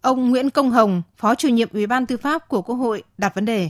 Ông 0.07 0.29
Nguyễn 0.29 0.49
Công 0.49 0.71
Hồng, 0.71 1.01
Phó 1.17 1.35
chủ 1.35 1.47
nhiệm 1.47 1.67
Ủy 1.73 1.87
ban 1.87 2.05
Tư 2.05 2.17
pháp 2.17 2.47
của 2.47 2.61
Quốc 2.61 2.75
hội 2.75 3.03
đặt 3.17 3.35
vấn 3.35 3.45
đề 3.45 3.69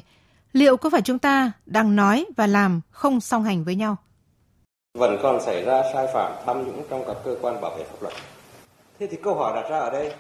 liệu 0.53 0.77
có 0.77 0.89
phải 0.89 1.01
chúng 1.01 1.19
ta 1.19 1.51
đang 1.65 1.95
nói 1.95 2.25
và 2.37 2.47
làm 2.47 2.81
không 2.91 3.19
song 3.19 3.43
hành 3.43 3.63
với 3.63 3.75
nhau? 3.75 3.95
Vẫn 4.97 5.17
còn 5.23 5.41
xảy 5.41 5.63
ra 5.63 5.83
sai 5.93 6.07
phạm 6.13 6.33
tham 6.45 6.63
nhũng 6.63 6.83
trong 6.89 7.03
các 7.07 7.17
cơ 7.25 7.35
quan 7.41 7.61
bảo 7.61 7.77
vệ 7.77 7.83
pháp 7.83 8.01
luật. 8.01 8.13
Thế 8.99 9.07
thì 9.07 9.17
câu 9.23 9.35
hỏi 9.35 9.61
đặt 9.61 9.69
ra 9.69 9.79
ở 9.79 9.89
đây 9.91 10.13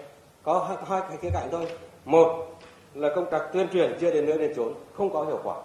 có 0.43 0.75
hai, 0.89 1.01
hai 1.07 1.17
khía 1.21 1.29
cạnh 1.33 1.47
thôi. 1.51 1.67
Một 2.05 2.59
là 2.93 3.09
công 3.15 3.25
tác 3.31 3.41
tuyên 3.53 3.67
truyền 3.73 3.97
chưa 4.01 4.11
đến 4.11 4.25
nơi 4.25 4.37
đến 4.37 4.53
chốn 4.55 4.73
không 4.93 5.13
có 5.13 5.23
hiệu 5.23 5.39
quả 5.43 5.55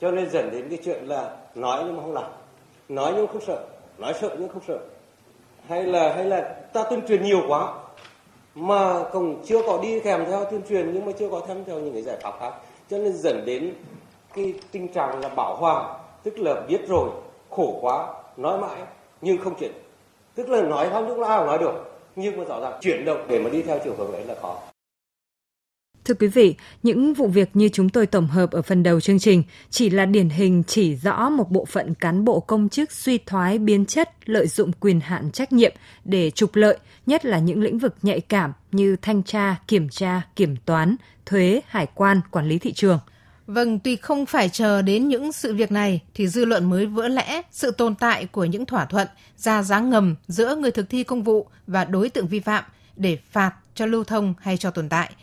cho 0.00 0.10
nên 0.10 0.30
dẫn 0.30 0.50
đến 0.50 0.68
cái 0.68 0.78
chuyện 0.84 1.04
là 1.04 1.36
nói 1.54 1.82
nhưng 1.86 1.96
mà 1.96 2.02
không 2.02 2.12
làm 2.12 2.30
nói 2.88 3.12
nhưng 3.16 3.26
không 3.26 3.44
sợ 3.46 3.64
nói 3.98 4.14
sợ 4.20 4.36
nhưng 4.38 4.48
không 4.48 4.62
sợ 4.68 4.78
hay 5.68 5.82
là 5.82 6.12
hay 6.14 6.24
là 6.24 6.54
ta 6.72 6.82
tuyên 6.90 7.00
truyền 7.08 7.22
nhiều 7.22 7.42
quá 7.48 7.74
mà 8.54 9.04
cũng 9.12 9.42
chưa 9.44 9.62
có 9.66 9.78
đi 9.82 10.00
kèm 10.00 10.24
theo 10.26 10.44
tuyên 10.44 10.62
truyền, 10.68 10.94
nhưng 10.94 11.06
mà 11.06 11.12
chưa 11.18 11.28
có 11.30 11.40
thêm 11.48 11.64
theo 11.64 11.78
những 11.78 11.92
cái 11.92 12.02
giải 12.02 12.16
pháp 12.22 12.32
khác. 12.40 12.52
Cho 12.90 12.98
nên 12.98 13.12
dẫn 13.12 13.44
đến 13.46 13.74
cái 14.34 14.54
tình 14.72 14.88
trạng 14.88 15.20
là 15.20 15.28
bảo 15.28 15.56
hòa, 15.56 15.98
tức 16.22 16.38
là 16.38 16.54
biết 16.68 16.88
rồi, 16.88 17.10
khổ 17.50 17.78
quá, 17.80 18.06
nói 18.36 18.58
mãi, 18.58 18.80
nhưng 19.20 19.38
không 19.38 19.54
chuyển. 19.54 19.72
Tức 20.34 20.48
là 20.48 20.62
nói 20.62 20.88
không 20.90 21.08
lúc 21.08 21.18
nào 21.18 21.46
nói 21.46 21.58
được, 21.58 22.00
nhưng 22.16 22.36
mà 22.36 22.44
rõ 22.44 22.60
ràng 22.60 22.78
chuyển 22.80 23.04
động 23.04 23.24
để 23.28 23.38
mà 23.38 23.50
đi 23.50 23.62
theo 23.62 23.78
chiều 23.84 23.94
hướng 23.98 24.12
đấy 24.12 24.24
là 24.24 24.34
khó. 24.42 24.56
Thưa 26.10 26.16
quý 26.20 26.28
vị, 26.28 26.54
những 26.82 27.14
vụ 27.14 27.26
việc 27.26 27.50
như 27.54 27.68
chúng 27.68 27.88
tôi 27.88 28.06
tổng 28.06 28.26
hợp 28.26 28.50
ở 28.50 28.62
phần 28.62 28.82
đầu 28.82 29.00
chương 29.00 29.18
trình 29.18 29.42
chỉ 29.70 29.90
là 29.90 30.06
điển 30.06 30.28
hình 30.28 30.62
chỉ 30.66 30.96
rõ 30.96 31.28
một 31.28 31.50
bộ 31.50 31.64
phận 31.64 31.94
cán 31.94 32.24
bộ 32.24 32.40
công 32.40 32.68
chức 32.68 32.92
suy 32.92 33.18
thoái 33.18 33.58
biến 33.58 33.86
chất, 33.86 34.10
lợi 34.24 34.46
dụng 34.46 34.72
quyền 34.80 35.00
hạn 35.00 35.30
trách 35.30 35.52
nhiệm 35.52 35.72
để 36.04 36.30
trục 36.30 36.56
lợi, 36.56 36.78
nhất 37.06 37.24
là 37.24 37.38
những 37.38 37.62
lĩnh 37.62 37.78
vực 37.78 37.94
nhạy 38.02 38.20
cảm 38.20 38.52
như 38.72 38.96
thanh 39.02 39.22
tra, 39.22 39.56
kiểm 39.68 39.88
tra, 39.88 40.22
kiểm 40.36 40.56
toán, 40.56 40.96
thuế, 41.26 41.60
hải 41.66 41.86
quan, 41.94 42.20
quản 42.30 42.48
lý 42.48 42.58
thị 42.58 42.72
trường. 42.72 42.98
Vâng, 43.46 43.78
tuy 43.78 43.96
không 43.96 44.26
phải 44.26 44.48
chờ 44.48 44.82
đến 44.82 45.08
những 45.08 45.32
sự 45.32 45.54
việc 45.54 45.72
này 45.72 46.00
thì 46.14 46.28
dư 46.28 46.44
luận 46.44 46.70
mới 46.70 46.86
vỡ 46.86 47.08
lẽ 47.08 47.42
sự 47.50 47.70
tồn 47.70 47.94
tại 47.94 48.26
của 48.26 48.44
những 48.44 48.66
thỏa 48.66 48.84
thuận 48.84 49.08
ra 49.36 49.62
giá 49.62 49.80
ngầm 49.80 50.14
giữa 50.28 50.56
người 50.56 50.70
thực 50.70 50.88
thi 50.90 51.04
công 51.04 51.22
vụ 51.22 51.46
và 51.66 51.84
đối 51.84 52.08
tượng 52.08 52.28
vi 52.28 52.40
phạm 52.40 52.64
để 52.96 53.18
phạt 53.30 53.52
cho 53.74 53.86
lưu 53.86 54.04
thông 54.04 54.34
hay 54.40 54.56
cho 54.56 54.70
tồn 54.70 54.88
tại– 54.88 55.10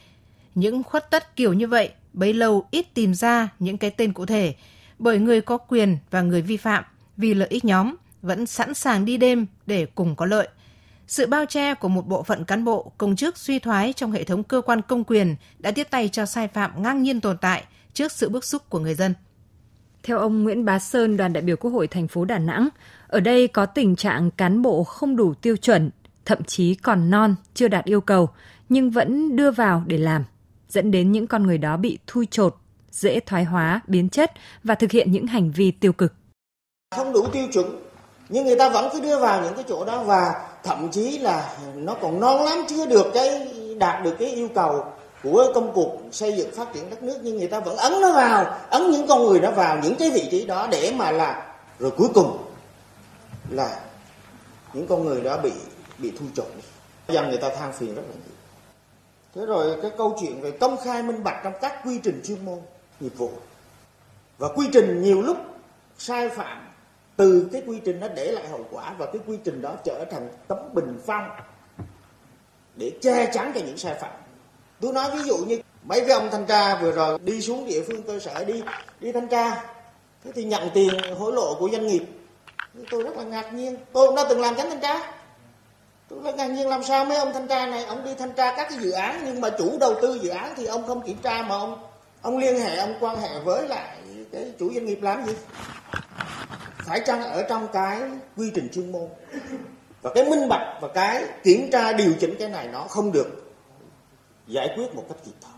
những 0.58 0.84
khuất 0.84 1.12
tất 1.12 1.36
kiểu 1.36 1.54
như 1.54 1.68
vậy 1.68 1.92
bấy 2.14 2.34
lâu 2.34 2.68
ít 2.72 2.94
tìm 2.94 3.14
ra 3.14 3.50
những 3.60 3.78
cái 3.78 3.90
tên 3.90 4.14
cụ 4.14 4.26
thể, 4.26 4.56
bởi 5.00 5.20
người 5.20 5.42
có 5.42 5.58
quyền 5.58 5.98
và 6.12 6.22
người 6.22 6.42
vi 6.42 6.58
phạm 6.58 6.84
vì 7.18 7.34
lợi 7.34 7.48
ích 7.48 7.66
nhóm 7.66 7.96
vẫn 8.22 8.46
sẵn 8.46 8.74
sàng 8.74 9.06
đi 9.06 9.18
đêm 9.18 9.46
để 9.66 9.86
cùng 9.96 10.16
có 10.16 10.26
lợi. 10.26 10.48
Sự 11.08 11.28
bao 11.28 11.46
che 11.46 11.74
của 11.74 11.88
một 11.88 12.08
bộ 12.08 12.24
phận 12.24 12.46
cán 12.46 12.64
bộ, 12.64 12.92
công 12.98 13.16
chức 13.16 13.38
suy 13.38 13.60
thoái 13.60 13.94
trong 13.94 14.12
hệ 14.12 14.24
thống 14.24 14.44
cơ 14.44 14.62
quan 14.62 14.82
công 14.82 15.04
quyền 15.04 15.36
đã 15.60 15.72
tiếp 15.72 15.88
tay 15.90 16.10
cho 16.10 16.26
sai 16.26 16.48
phạm 16.48 16.84
ngang 16.84 17.04
nhiên 17.04 17.22
tồn 17.22 17.38
tại 17.38 17.64
trước 17.94 18.12
sự 18.12 18.30
bức 18.30 18.46
xúc 18.46 18.70
của 18.70 18.80
người 18.80 18.96
dân. 18.96 19.14
Theo 20.04 20.20
ông 20.20 20.44
Nguyễn 20.44 20.66
Bá 20.66 20.80
Sơn, 20.80 21.18
đoàn 21.18 21.34
đại 21.34 21.42
biểu 21.44 21.56
Quốc 21.56 21.72
hội 21.72 21.88
thành 21.88 22.08
phố 22.08 22.26
Đà 22.26 22.40
Nẵng, 22.40 22.70
ở 23.08 23.20
đây 23.20 23.48
có 23.48 23.66
tình 23.66 23.96
trạng 23.96 24.32
cán 24.32 24.62
bộ 24.62 24.84
không 24.84 25.16
đủ 25.16 25.34
tiêu 25.34 25.58
chuẩn, 25.58 25.90
thậm 26.26 26.44
chí 26.44 26.76
còn 26.76 27.10
non, 27.10 27.36
chưa 27.54 27.68
đạt 27.68 27.86
yêu 27.86 28.02
cầu, 28.02 28.30
nhưng 28.70 28.90
vẫn 28.90 29.36
đưa 29.36 29.52
vào 29.52 29.84
để 29.88 29.98
làm 29.98 30.24
dẫn 30.70 30.92
đến 30.92 31.12
những 31.12 31.28
con 31.28 31.44
người 31.44 31.58
đó 31.58 31.78
bị 31.78 32.00
thui 32.08 32.28
chột, 32.32 32.56
dễ 32.92 33.20
thoái 33.20 33.44
hóa, 33.44 33.82
biến 33.88 34.10
chất 34.10 34.32
và 34.64 34.76
thực 34.76 34.92
hiện 34.92 35.12
những 35.12 35.28
hành 35.28 35.52
vi 35.52 35.72
tiêu 35.72 35.94
cực. 35.94 36.14
Không 36.96 37.14
đủ 37.14 37.28
tiêu 37.28 37.48
chuẩn, 37.54 37.88
nhưng 38.30 38.46
người 38.46 38.56
ta 38.56 38.70
vẫn 38.70 38.90
cứ 38.94 39.00
đưa 39.00 39.20
vào 39.20 39.42
những 39.44 39.56
cái 39.56 39.64
chỗ 39.68 39.86
đó 39.86 40.04
và 40.04 40.50
thậm 40.64 40.92
chí 40.92 41.18
là 41.18 41.58
nó 41.76 41.94
còn 42.02 42.20
non 42.20 42.46
lắm 42.46 42.58
chưa 42.70 42.86
được 42.86 43.06
cái 43.14 43.48
đạt 43.80 44.04
được 44.04 44.16
cái 44.20 44.30
yêu 44.32 44.48
cầu 44.56 44.86
của 45.24 45.52
công 45.56 45.74
cuộc 45.74 46.00
xây 46.12 46.34
dựng 46.38 46.52
phát 46.56 46.74
triển 46.74 46.90
đất 46.90 47.04
nước 47.04 47.20
nhưng 47.24 47.38
người 47.38 47.48
ta 47.48 47.60
vẫn 47.60 47.78
ấn 47.78 47.94
nó 48.02 48.14
vào 48.14 48.58
ấn 48.70 48.92
những 48.92 49.08
con 49.08 49.26
người 49.26 49.40
đó 49.40 49.52
vào 49.52 49.80
những 49.84 49.96
cái 50.00 50.12
vị 50.12 50.28
trí 50.32 50.46
đó 50.46 50.68
để 50.72 50.94
mà 50.98 51.12
là 51.12 51.56
rồi 51.80 51.92
cuối 51.92 52.08
cùng 52.14 52.38
là 53.50 53.80
những 54.74 54.88
con 54.88 55.06
người 55.06 55.22
đó 55.22 55.38
bị 55.38 55.52
bị 55.98 56.12
thu 56.20 56.26
trộn 56.36 56.46
dân 57.08 57.30
người 57.30 57.38
ta 57.38 57.50
than 57.50 57.74
phiền 57.74 57.96
rất 57.96 58.02
là 58.02 58.14
nhiều 58.14 58.36
thế 59.38 59.46
rồi 59.46 59.78
cái 59.82 59.92
câu 59.98 60.18
chuyện 60.20 60.42
về 60.42 60.52
công 60.52 60.78
khai 60.84 61.04
minh 61.04 61.24
bạch 61.24 61.42
trong 61.44 61.54
các 61.62 61.82
quy 61.86 62.00
trình 62.04 62.22
chuyên 62.26 62.46
môn, 62.46 62.60
nghiệp 63.00 63.18
vụ. 63.18 63.32
Và 64.38 64.48
quy 64.56 64.68
trình 64.74 65.02
nhiều 65.04 65.22
lúc 65.22 65.38
sai 65.98 66.30
phạm 66.30 66.68
từ 67.16 67.50
cái 67.52 67.64
quy 67.68 67.80
trình 67.86 68.00
nó 68.00 68.08
để 68.08 68.32
lại 68.32 68.48
hậu 68.48 68.66
quả 68.72 68.94
và 68.98 69.06
cái 69.06 69.22
quy 69.28 69.38
trình 69.44 69.62
đó 69.62 69.76
trở 69.84 70.06
thành 70.12 70.30
tấm 70.48 70.58
bình 70.74 71.00
phong 71.06 71.30
để 72.76 72.92
che 73.02 73.32
chắn 73.34 73.52
cho 73.56 73.62
những 73.66 73.78
sai 73.78 73.96
phạm. 74.02 74.12
Tôi 74.82 74.94
nói 74.94 75.12
ví 75.14 75.24
dụ 75.24 75.38
như 75.38 75.60
mấy 75.84 76.00
cái 76.00 76.10
ông 76.10 76.30
thanh 76.32 76.46
tra 76.46 76.82
vừa 76.82 76.92
rồi 76.92 77.20
đi 77.20 77.42
xuống 77.42 77.66
địa 77.68 77.84
phương 77.88 78.04
cơ 78.04 78.20
sở 78.20 78.44
đi 78.44 78.64
đi 79.00 79.12
thanh 79.12 79.28
tra, 79.28 79.64
thế 80.24 80.32
thì 80.36 80.44
nhận 80.44 80.70
tiền 80.74 80.94
hối 81.20 81.34
lộ 81.34 81.56
của 81.60 81.70
doanh 81.72 81.88
nghiệp. 81.88 82.04
Tôi 82.92 83.04
rất 83.04 83.18
là 83.18 83.24
ngạc 83.24 83.54
nhiên. 83.54 83.78
Tôi 83.94 84.08
cũng 84.08 84.16
đã 84.16 84.26
từng 84.30 84.42
làm 84.42 84.56
tránh 84.56 84.70
thanh 84.70 84.82
tra 84.82 85.17
tôi 86.10 86.20
nói 86.24 86.34
ngạc 86.34 86.48
nhiên 86.48 86.68
làm 86.68 86.84
sao 86.84 87.06
mấy 87.06 87.18
ông 87.18 87.34
thanh 87.34 87.48
tra 87.48 87.66
này? 87.66 87.86
Ông 87.86 88.06
đi 88.06 88.12
thanh 88.20 88.32
tra 88.32 88.54
các 88.58 88.68
cái 88.70 88.80
dự 88.80 88.92
án 88.92 89.22
nhưng 89.26 89.42
mà 89.42 89.50
chủ 89.58 89.78
đầu 89.80 89.96
tư 90.02 90.20
dự 90.22 90.30
án 90.30 90.54
thì 90.58 90.66
ông 90.66 90.88
không 90.88 91.06
kiểm 91.06 91.18
tra 91.24 91.42
mà 91.42 91.56
ông 91.56 91.84
ông 92.22 92.38
liên 92.38 92.60
hệ 92.60 92.78
ông 92.78 92.94
quan 93.00 93.22
hệ 93.22 93.40
với 93.40 93.68
lại 93.68 93.98
cái 94.32 94.52
chủ 94.60 94.74
doanh 94.74 94.86
nghiệp 94.86 95.00
làm 95.02 95.26
gì? 95.26 95.34
Phải 96.78 97.02
chăng 97.06 97.24
ở 97.24 97.44
trong 97.50 97.68
cái 97.74 98.02
quy 98.38 98.52
trình 98.56 98.70
chuyên 98.74 98.92
môn? 98.92 99.08
Và 100.02 100.12
cái 100.16 100.30
minh 100.30 100.50
bạch 100.50 100.78
và 100.82 100.88
cái 100.94 101.24
kiểm 101.44 101.70
tra 101.72 101.94
điều 101.94 102.14
chỉnh 102.20 102.36
cái 102.40 102.50
này 102.50 102.68
nó 102.68 102.82
không 102.82 103.12
được 103.12 103.54
giải 104.48 104.70
quyết 104.76 104.96
một 104.96 105.06
cách 105.10 105.18
kịp 105.26 105.32
thời. 105.42 105.52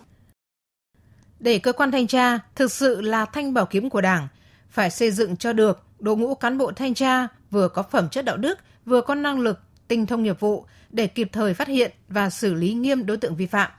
Để 1.39 1.60
cơ 1.60 1.74
quan 1.74 1.91
thanh 1.91 2.08
tra 2.08 2.39
thực 2.56 2.72
sự 2.72 3.01
là 3.01 3.25
thanh 3.25 3.53
bảo 3.53 3.65
kiếm 3.65 3.89
của 3.89 4.01
Đảng, 4.01 4.27
phải 4.70 4.89
xây 4.89 5.12
dựng 5.12 5.38
cho 5.38 5.53
được 5.53 5.84
đội 6.00 6.18
ngũ 6.18 6.36
cán 6.36 6.58
bộ 6.58 6.72
thanh 6.75 6.94
tra 6.94 7.27
vừa 7.51 7.68
có 7.68 7.84
phẩm 7.84 8.10
chất 8.10 8.25
đạo 8.25 8.38
đức, 8.38 8.60
vừa 8.86 9.01
có 9.01 9.15
năng 9.15 9.39
lực 9.39 9.60
tinh 9.89 10.05
thông 10.05 10.24
nghiệp 10.24 10.39
vụ 10.39 10.65
để 10.89 11.08
kịp 11.08 11.29
thời 11.31 11.53
phát 11.53 11.67
hiện 11.67 11.91
và 12.08 12.29
xử 12.29 12.53
lý 12.53 12.74
nghiêm 12.74 13.05
đối 13.05 13.17
tượng 13.17 13.36
vi 13.36 13.46
phạm. 13.46 13.72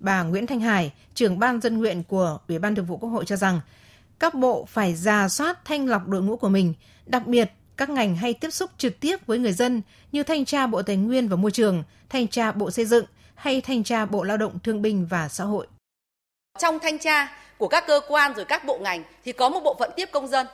Bà 0.00 0.22
Nguyễn 0.22 0.46
Thanh 0.46 0.60
Hải, 0.60 0.92
trưởng 1.14 1.38
ban 1.38 1.60
dân 1.60 1.78
nguyện 1.78 2.02
của 2.08 2.38
Ủy 2.48 2.58
ban 2.58 2.74
Thường 2.74 2.86
vụ 2.86 2.96
Quốc 2.96 3.08
hội 3.08 3.24
cho 3.24 3.36
rằng, 3.36 3.60
các 4.18 4.34
bộ 4.34 4.64
phải 4.64 4.94
ra 4.94 5.28
soát 5.28 5.64
thanh 5.64 5.86
lọc 5.86 6.08
đội 6.08 6.22
ngũ 6.22 6.36
của 6.36 6.48
mình, 6.48 6.74
đặc 7.06 7.26
biệt 7.26 7.50
các 7.76 7.90
ngành 7.90 8.16
hay 8.16 8.34
tiếp 8.34 8.50
xúc 8.50 8.70
trực 8.78 9.00
tiếp 9.00 9.26
với 9.26 9.38
người 9.38 9.52
dân 9.52 9.82
như 10.12 10.22
thanh 10.22 10.44
tra 10.44 10.66
Bộ 10.66 10.82
Tài 10.82 10.96
nguyên 10.96 11.28
và 11.28 11.36
Môi 11.36 11.50
trường, 11.50 11.82
thanh 12.08 12.28
tra 12.28 12.52
Bộ 12.52 12.70
Xây 12.70 12.84
dựng 12.84 13.04
hay 13.34 13.60
thanh 13.60 13.84
tra 13.84 14.06
Bộ 14.06 14.22
Lao 14.22 14.36
động 14.36 14.58
Thương 14.58 14.82
binh 14.82 15.06
và 15.06 15.28
Xã 15.28 15.44
hội. 15.44 15.66
Trong 16.58 16.78
thanh 16.78 16.98
tra 16.98 17.36
của 17.58 17.68
các 17.68 17.84
cơ 17.86 18.00
quan 18.08 18.34
rồi 18.34 18.44
các 18.44 18.64
bộ 18.64 18.78
ngành 18.78 19.02
thì 19.24 19.32
có 19.32 19.48
một 19.48 19.60
bộ 19.64 19.76
phận 19.78 19.90
tiếp 19.96 20.08
công 20.12 20.28
dân. 20.28 20.46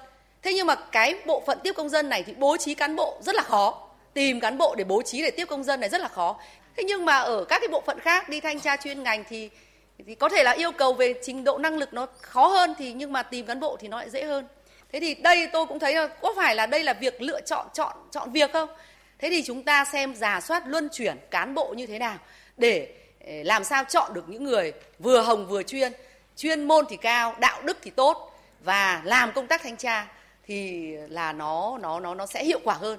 Thế 0.43 0.53
nhưng 0.55 0.67
mà 0.67 0.75
cái 0.75 1.15
bộ 1.27 1.43
phận 1.47 1.59
tiếp 1.63 1.73
công 1.77 1.89
dân 1.89 2.09
này 2.09 2.23
thì 2.23 2.35
bố 2.39 2.57
trí 2.57 2.75
cán 2.75 2.97
bộ 2.97 3.19
rất 3.23 3.35
là 3.35 3.43
khó. 3.43 3.90
Tìm 4.15 4.41
cán 4.41 4.59
bộ 4.59 4.75
để 4.75 4.85
bố 4.85 5.03
trí 5.03 5.23
để 5.23 5.31
tiếp 5.31 5.45
công 5.45 5.65
dân 5.65 5.81
này 5.81 5.89
rất 5.89 6.01
là 6.01 6.09
khó. 6.09 6.37
Thế 6.77 6.85
nhưng 6.85 7.05
mà 7.05 7.19
ở 7.19 7.45
các 7.45 7.59
cái 7.59 7.69
bộ 7.69 7.83
phận 7.87 8.01
khác 8.01 8.29
đi 8.29 8.41
thanh 8.41 8.61
tra 8.61 8.77
chuyên 8.77 9.03
ngành 9.03 9.25
thì 9.29 9.51
thì 10.07 10.15
có 10.15 10.29
thể 10.29 10.45
là 10.45 10.51
yêu 10.51 10.73
cầu 10.73 10.93
về 10.93 11.15
trình 11.23 11.45
độ 11.45 11.59
năng 11.59 11.77
lực 11.77 11.93
nó 11.93 12.07
khó 12.21 12.47
hơn 12.47 12.75
thì 12.79 12.93
nhưng 12.93 13.13
mà 13.13 13.23
tìm 13.23 13.47
cán 13.47 13.61
bộ 13.61 13.77
thì 13.81 13.89
nó 13.89 13.97
lại 13.97 14.11
dễ 14.11 14.25
hơn. 14.25 14.49
Thế 14.93 15.01
thì 15.01 15.15
đây 15.15 15.49
tôi 15.53 15.67
cũng 15.67 15.79
thấy 15.79 15.95
là 15.95 16.07
có 16.07 16.33
phải 16.37 16.55
là 16.55 16.67
đây 16.67 16.85
là 16.85 16.93
việc 16.93 17.23
lựa 17.23 17.41
chọn 17.41 17.67
chọn 17.75 17.97
chọn 18.11 18.33
việc 18.33 18.53
không? 18.53 18.69
Thế 19.19 19.31
thì 19.31 19.43
chúng 19.43 19.63
ta 19.63 19.85
xem 19.85 20.15
giả 20.15 20.41
soát 20.41 20.63
luân 20.67 20.89
chuyển 20.93 21.17
cán 21.31 21.55
bộ 21.55 21.75
như 21.77 21.87
thế 21.87 21.99
nào 21.99 22.19
để 22.57 22.89
ờ, 23.27 23.33
làm 23.45 23.65
sao 23.65 23.85
chọn 23.85 24.15
được 24.15 24.29
những 24.29 24.45
người 24.45 24.73
vừa 24.99 25.21
hồng 25.21 25.47
vừa 25.47 25.63
chuyên, 25.63 25.93
chuyên 26.37 26.69
môn 26.69 26.85
thì 26.89 26.97
cao, 26.97 27.35
đạo 27.39 27.63
đức 27.63 27.79
thì 27.83 27.91
tốt 27.91 28.41
và 28.61 29.03
làm 29.05 29.33
công 29.33 29.47
tác 29.47 29.63
thanh 29.63 29.77
tra 29.77 30.07
thì 30.47 30.91
là 31.09 31.33
nó 31.33 31.79
nó 31.79 32.01
nó 32.01 32.15
nó 32.15 32.27
sẽ 32.27 32.45
hiệu 32.45 32.61
quả 32.65 32.75
hơn. 32.75 32.99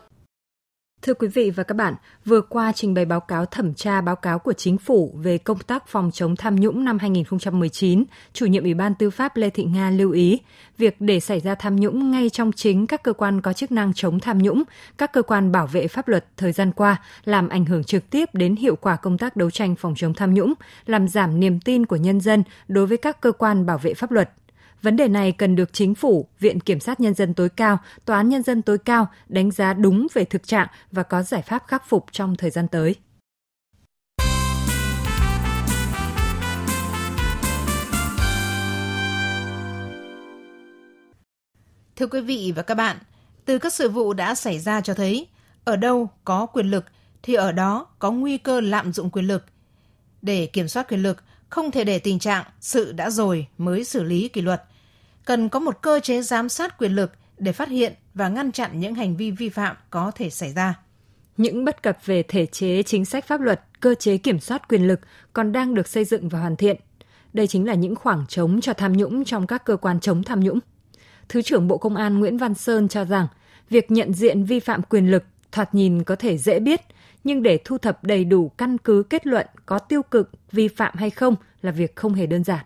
Thưa 1.01 1.13
quý 1.13 1.27
vị 1.27 1.51
và 1.51 1.63
các 1.63 1.75
bạn, 1.75 1.96
vừa 2.25 2.41
qua 2.41 2.72
trình 2.72 2.93
bày 2.93 3.05
báo 3.05 3.20
cáo 3.20 3.46
thẩm 3.46 3.74
tra 3.74 4.01
báo 4.01 4.15
cáo 4.15 4.39
của 4.39 4.53
chính 4.53 4.77
phủ 4.77 5.13
về 5.24 5.38
công 5.38 5.60
tác 5.60 5.88
phòng 5.88 6.12
chống 6.13 6.36
tham 6.36 6.55
nhũng 6.55 6.86
năm 6.86 6.98
2019, 7.00 8.03
chủ 8.34 8.46
nhiệm 8.46 8.63
Ủy 8.63 8.74
ban 8.74 8.96
Tư 8.96 9.10
pháp 9.10 9.38
Lê 9.38 9.50
Thị 9.50 9.63
Nga 9.63 9.89
lưu 9.89 10.12
ý, 10.12 10.39
việc 10.77 10.96
để 11.00 11.20
xảy 11.20 11.39
ra 11.39 11.55
tham 11.55 11.75
nhũng 11.75 12.12
ngay 12.12 12.29
trong 12.29 12.51
chính 12.51 12.88
các 12.88 13.03
cơ 13.03 13.13
quan 13.13 13.41
có 13.41 13.53
chức 13.53 13.72
năng 13.72 13.93
chống 13.93 14.20
tham 14.20 14.38
nhũng, 14.38 14.63
các 14.98 15.13
cơ 15.13 15.22
quan 15.22 15.51
bảo 15.51 15.67
vệ 15.67 15.88
pháp 15.88 16.08
luật 16.08 16.25
thời 16.38 16.51
gian 16.51 16.72
qua 16.72 17.01
làm 17.24 17.50
ảnh 17.50 17.65
hưởng 17.65 17.84
trực 17.84 18.10
tiếp 18.10 18.29
đến 18.34 18.55
hiệu 18.55 18.75
quả 18.75 18.96
công 18.96 19.17
tác 19.17 19.36
đấu 19.36 19.51
tranh 19.51 19.75
phòng 19.75 19.93
chống 19.98 20.13
tham 20.13 20.34
nhũng, 20.34 20.53
làm 20.86 21.08
giảm 21.08 21.39
niềm 21.39 21.60
tin 21.60 21.86
của 21.86 21.96
nhân 21.96 22.22
dân 22.22 22.43
đối 22.67 22.88
với 22.88 22.98
các 22.98 23.22
cơ 23.22 23.31
quan 23.31 23.65
bảo 23.65 23.77
vệ 23.77 23.93
pháp 23.93 24.12
luật. 24.12 24.31
Vấn 24.81 24.95
đề 24.95 25.07
này 25.07 25.31
cần 25.31 25.55
được 25.55 25.73
chính 25.73 25.95
phủ, 25.95 26.27
Viện 26.39 26.59
Kiểm 26.59 26.79
sát 26.79 27.00
Nhân 27.00 27.13
dân 27.13 27.33
tối 27.33 27.50
cao, 27.50 27.77
Tòa 28.05 28.17
án 28.17 28.29
Nhân 28.29 28.43
dân 28.43 28.61
tối 28.61 28.77
cao 28.77 29.07
đánh 29.27 29.51
giá 29.51 29.73
đúng 29.73 30.07
về 30.13 30.25
thực 30.25 30.47
trạng 30.47 30.67
và 30.91 31.03
có 31.03 31.23
giải 31.23 31.41
pháp 31.41 31.63
khắc 31.67 31.89
phục 31.89 32.05
trong 32.11 32.35
thời 32.35 32.50
gian 32.50 32.67
tới. 32.67 32.95
Thưa 41.95 42.07
quý 42.07 42.21
vị 42.21 42.53
và 42.55 42.61
các 42.61 42.75
bạn, 42.75 42.97
từ 43.45 43.59
các 43.59 43.73
sự 43.73 43.89
vụ 43.89 44.13
đã 44.13 44.35
xảy 44.35 44.59
ra 44.59 44.81
cho 44.81 44.93
thấy, 44.93 45.27
ở 45.63 45.75
đâu 45.75 46.09
có 46.23 46.45
quyền 46.45 46.71
lực 46.71 46.85
thì 47.23 47.33
ở 47.33 47.51
đó 47.51 47.88
có 48.00 48.11
nguy 48.11 48.38
cơ 48.38 48.61
lạm 48.61 48.93
dụng 48.93 49.09
quyền 49.09 49.25
lực. 49.25 49.45
Để 50.21 50.45
kiểm 50.45 50.67
soát 50.67 50.88
quyền 50.89 51.03
lực, 51.03 51.23
không 51.51 51.72
thể 51.72 51.84
để 51.84 52.00
tình 52.00 52.20
trạng 52.20 52.46
sự 52.62 52.91
đã 52.91 53.10
rồi 53.10 53.48
mới 53.58 53.84
xử 53.84 54.03
lý 54.03 54.27
kỷ 54.27 54.41
luật 54.41 54.63
cần 55.25 55.50
có 55.50 55.60
một 55.60 55.81
cơ 55.81 56.00
chế 56.00 56.22
giám 56.22 56.50
sát 56.50 56.77
quyền 56.77 56.96
lực 56.96 57.12
để 57.38 57.51
phát 57.51 57.70
hiện 57.70 57.93
và 58.13 58.29
ngăn 58.29 58.51
chặn 58.51 58.79
những 58.79 58.96
hành 58.96 59.17
vi 59.17 59.31
vi 59.31 59.50
phạm 59.50 59.75
có 59.89 60.12
thể 60.15 60.29
xảy 60.29 60.53
ra. 60.53 60.79
Những 61.38 61.65
bất 61.65 61.84
cập 61.84 62.05
về 62.05 62.24
thể 62.24 62.46
chế 62.46 62.84
chính 62.84 63.05
sách 63.05 63.27
pháp 63.27 63.41
luật, 63.41 63.62
cơ 63.79 63.96
chế 63.96 64.17
kiểm 64.17 64.39
soát 64.39 64.70
quyền 64.70 64.88
lực 64.88 65.00
còn 65.34 65.51
đang 65.51 65.74
được 65.74 65.88
xây 65.88 66.05
dựng 66.05 66.29
và 66.29 66.39
hoàn 66.39 66.55
thiện. 66.55 66.77
Đây 67.34 67.48
chính 67.48 67.67
là 67.67 67.74
những 67.74 67.96
khoảng 67.96 68.25
trống 68.27 68.62
cho 68.62 68.74
tham 68.74 68.93
nhũng 68.93 69.25
trong 69.25 69.48
các 69.48 69.65
cơ 69.65 69.75
quan 69.75 70.00
chống 70.00 70.24
tham 70.24 70.39
nhũng. 70.39 70.60
Thứ 71.29 71.41
trưởng 71.41 71.67
Bộ 71.67 71.77
Công 71.77 71.96
an 71.96 72.20
Nguyễn 72.20 72.38
Văn 72.38 72.53
Sơn 72.53 72.88
cho 72.88 73.05
rằng, 73.05 73.27
việc 73.70 73.91
nhận 73.91 74.13
diện 74.13 74.43
vi 74.43 74.60
phạm 74.60 74.81
quyền 74.81 75.12
lực 75.12 75.24
thoạt 75.51 75.75
nhìn 75.75 76.03
có 76.03 76.15
thể 76.15 76.38
dễ 76.38 76.60
biết, 76.60 76.81
nhưng 77.23 77.43
để 77.43 77.59
thu 77.65 77.77
thập 77.77 78.03
đầy 78.03 78.25
đủ 78.25 78.51
căn 78.57 78.77
cứ 78.77 79.03
kết 79.09 79.27
luận 79.27 79.47
có 79.65 79.79
tiêu 79.79 80.01
cực, 80.03 80.29
vi 80.51 80.67
phạm 80.67 80.95
hay 80.95 81.09
không 81.09 81.35
là 81.61 81.71
việc 81.71 81.95
không 81.95 82.13
hề 82.13 82.25
đơn 82.25 82.43
giản. 82.43 82.65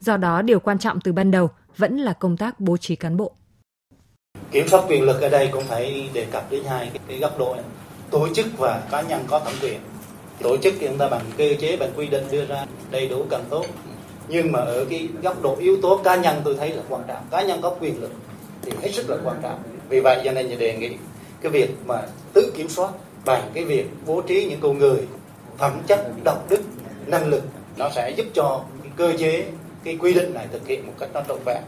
Do 0.00 0.16
đó, 0.16 0.42
điều 0.42 0.60
quan 0.60 0.78
trọng 0.78 1.00
từ 1.00 1.12
ban 1.12 1.30
đầu 1.30 1.50
vẫn 1.76 1.96
là 1.96 2.12
công 2.12 2.36
tác 2.36 2.60
bố 2.60 2.76
trí 2.76 2.96
cán 2.96 3.16
bộ. 3.16 3.32
Kiểm 4.52 4.68
soát 4.68 4.84
quyền 4.88 5.02
lực 5.02 5.20
ở 5.20 5.28
đây 5.28 5.48
cũng 5.52 5.64
phải 5.64 6.10
đề 6.12 6.26
cập 6.30 6.50
đến 6.50 6.64
hai 6.64 6.90
cái 7.08 7.18
góc 7.18 7.38
độ 7.38 7.54
này. 7.54 7.64
Tổ 8.10 8.28
chức 8.34 8.46
và 8.58 8.82
cá 8.90 9.02
nhân 9.02 9.24
có 9.26 9.38
thẩm 9.38 9.54
quyền. 9.62 9.80
Tổ 10.42 10.56
chức 10.62 10.74
thì 10.80 10.86
chúng 10.86 10.98
ta 10.98 11.08
bằng 11.08 11.24
cơ 11.38 11.44
chế, 11.60 11.76
bằng 11.76 11.90
quy 11.96 12.06
định 12.06 12.24
đưa 12.30 12.46
ra 12.46 12.66
đầy 12.90 13.08
đủ 13.08 13.24
càng 13.30 13.44
tốt. 13.50 13.66
Nhưng 14.28 14.52
mà 14.52 14.58
ở 14.58 14.84
cái 14.90 15.08
góc 15.22 15.42
độ 15.42 15.56
yếu 15.56 15.76
tố 15.82 16.00
cá 16.04 16.16
nhân 16.16 16.40
tôi 16.44 16.56
thấy 16.58 16.72
là 16.72 16.82
quan 16.88 17.02
trọng. 17.08 17.26
Cá 17.30 17.42
nhân 17.42 17.60
có 17.62 17.76
quyền 17.80 18.00
lực 18.00 18.12
thì 18.62 18.72
hết 18.82 18.90
sức 18.90 19.10
là 19.10 19.16
quan 19.24 19.36
trọng. 19.42 19.62
Vì 19.88 20.00
vậy 20.00 20.20
cho 20.24 20.32
nên 20.32 20.58
đề 20.58 20.76
nghị 20.76 20.96
cái 21.40 21.52
việc 21.52 21.70
mà 21.86 22.02
tự 22.32 22.52
kiểm 22.56 22.68
soát 22.68 22.90
bằng 23.26 23.50
cái 23.54 23.64
việc 23.64 23.86
bố 24.06 24.20
trí 24.20 24.46
những 24.46 24.60
con 24.60 24.78
người 24.78 25.06
phẩm 25.58 25.82
chất, 25.86 26.12
đạo 26.24 26.42
đức, 26.48 26.60
năng 27.06 27.28
lực 27.28 27.42
nó 27.76 27.90
sẽ 27.94 28.10
giúp 28.16 28.26
cho 28.34 28.64
cái 28.82 28.92
cơ 28.96 29.12
chế 29.18 29.46
cái 29.84 29.96
quy 29.96 30.14
định 30.14 30.34
này 30.34 30.48
thực 30.52 30.66
hiện 30.66 30.86
một 30.86 30.92
cách 30.98 31.10
nó 31.14 31.20
trọn 31.28 31.38
vẹn. 31.46 31.62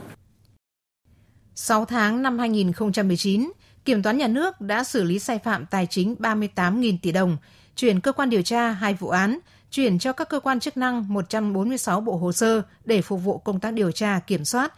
6 1.55 1.85
tháng 1.85 2.23
năm 2.23 2.39
2019, 2.39 3.53
Kiểm 3.85 4.03
toán 4.03 4.19
nhà 4.19 4.27
nước 4.27 4.61
đã 4.61 4.85
xử 4.85 5.05
lý 5.05 5.19
sai 5.19 5.39
phạm 5.39 5.67
tài 5.67 5.87
chính 5.87 6.15
38.000 6.19 6.97
tỷ 7.03 7.13
đồng, 7.13 7.37
chuyển 7.77 8.01
cơ 8.01 8.13
quan 8.13 8.31
điều 8.31 8.43
tra 8.43 8.71
hai 8.71 8.95
vụ 8.95 9.09
án, 9.09 9.39
chuyển 9.71 9.99
cho 9.99 10.13
các 10.13 10.29
cơ 10.29 10.41
quan 10.41 10.61
chức 10.61 10.77
năng 10.77 11.13
146 11.15 12.01
bộ 12.01 12.17
hồ 12.17 12.33
sơ 12.33 12.63
để 12.85 13.03
phục 13.03 13.25
vụ 13.25 13.39
công 13.39 13.61
tác 13.61 13.75
điều 13.75 13.93
tra 13.93 14.21
kiểm 14.27 14.45
soát. 14.45 14.73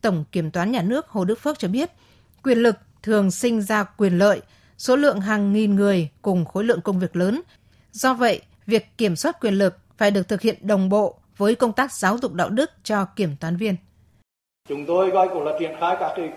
Tổng 0.00 0.24
Kiểm 0.32 0.50
toán 0.50 0.72
nhà 0.72 0.82
nước 0.82 1.08
Hồ 1.08 1.24
Đức 1.24 1.40
Phước 1.40 1.58
cho 1.58 1.68
biết, 1.68 1.90
quyền 2.42 2.58
lực 2.58 2.76
thường 3.02 3.30
sinh 3.30 3.62
ra 3.62 3.84
quyền 3.84 4.18
lợi, 4.18 4.40
số 4.78 4.96
lượng 4.96 5.20
hàng 5.20 5.52
nghìn 5.52 5.74
người 5.74 6.08
cùng 6.22 6.44
khối 6.44 6.64
lượng 6.64 6.80
công 6.80 6.98
việc 6.98 7.16
lớn. 7.16 7.40
Do 7.92 8.14
vậy, 8.14 8.40
việc 8.66 8.98
kiểm 8.98 9.16
soát 9.16 9.40
quyền 9.40 9.54
lực 9.54 9.76
phải 9.96 10.10
được 10.10 10.28
thực 10.28 10.40
hiện 10.40 10.56
đồng 10.60 10.88
bộ 10.88 11.14
với 11.36 11.54
công 11.54 11.72
tác 11.72 11.92
giáo 11.92 12.18
dục 12.18 12.32
đạo 12.32 12.48
đức 12.48 12.70
cho 12.82 13.04
kiểm 13.16 13.36
toán 13.40 13.56
viên. 13.56 13.76
Chúng 14.68 14.86
tôi 14.86 15.10
gọi 15.10 15.28
cũng 15.28 15.44
là 15.44 15.52
triển 15.60 15.72
khai 15.80 15.96
các 16.00 16.12
cái 16.16 16.30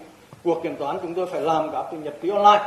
cuộc 0.43 0.63
kiểm 0.63 0.75
toán 0.75 0.97
chúng 1.01 1.13
tôi 1.13 1.25
phải 1.25 1.41
làm 1.41 1.71
các 1.71 1.85
cái 1.91 1.99
nhật 1.99 2.17
ký 2.21 2.29
online 2.29 2.63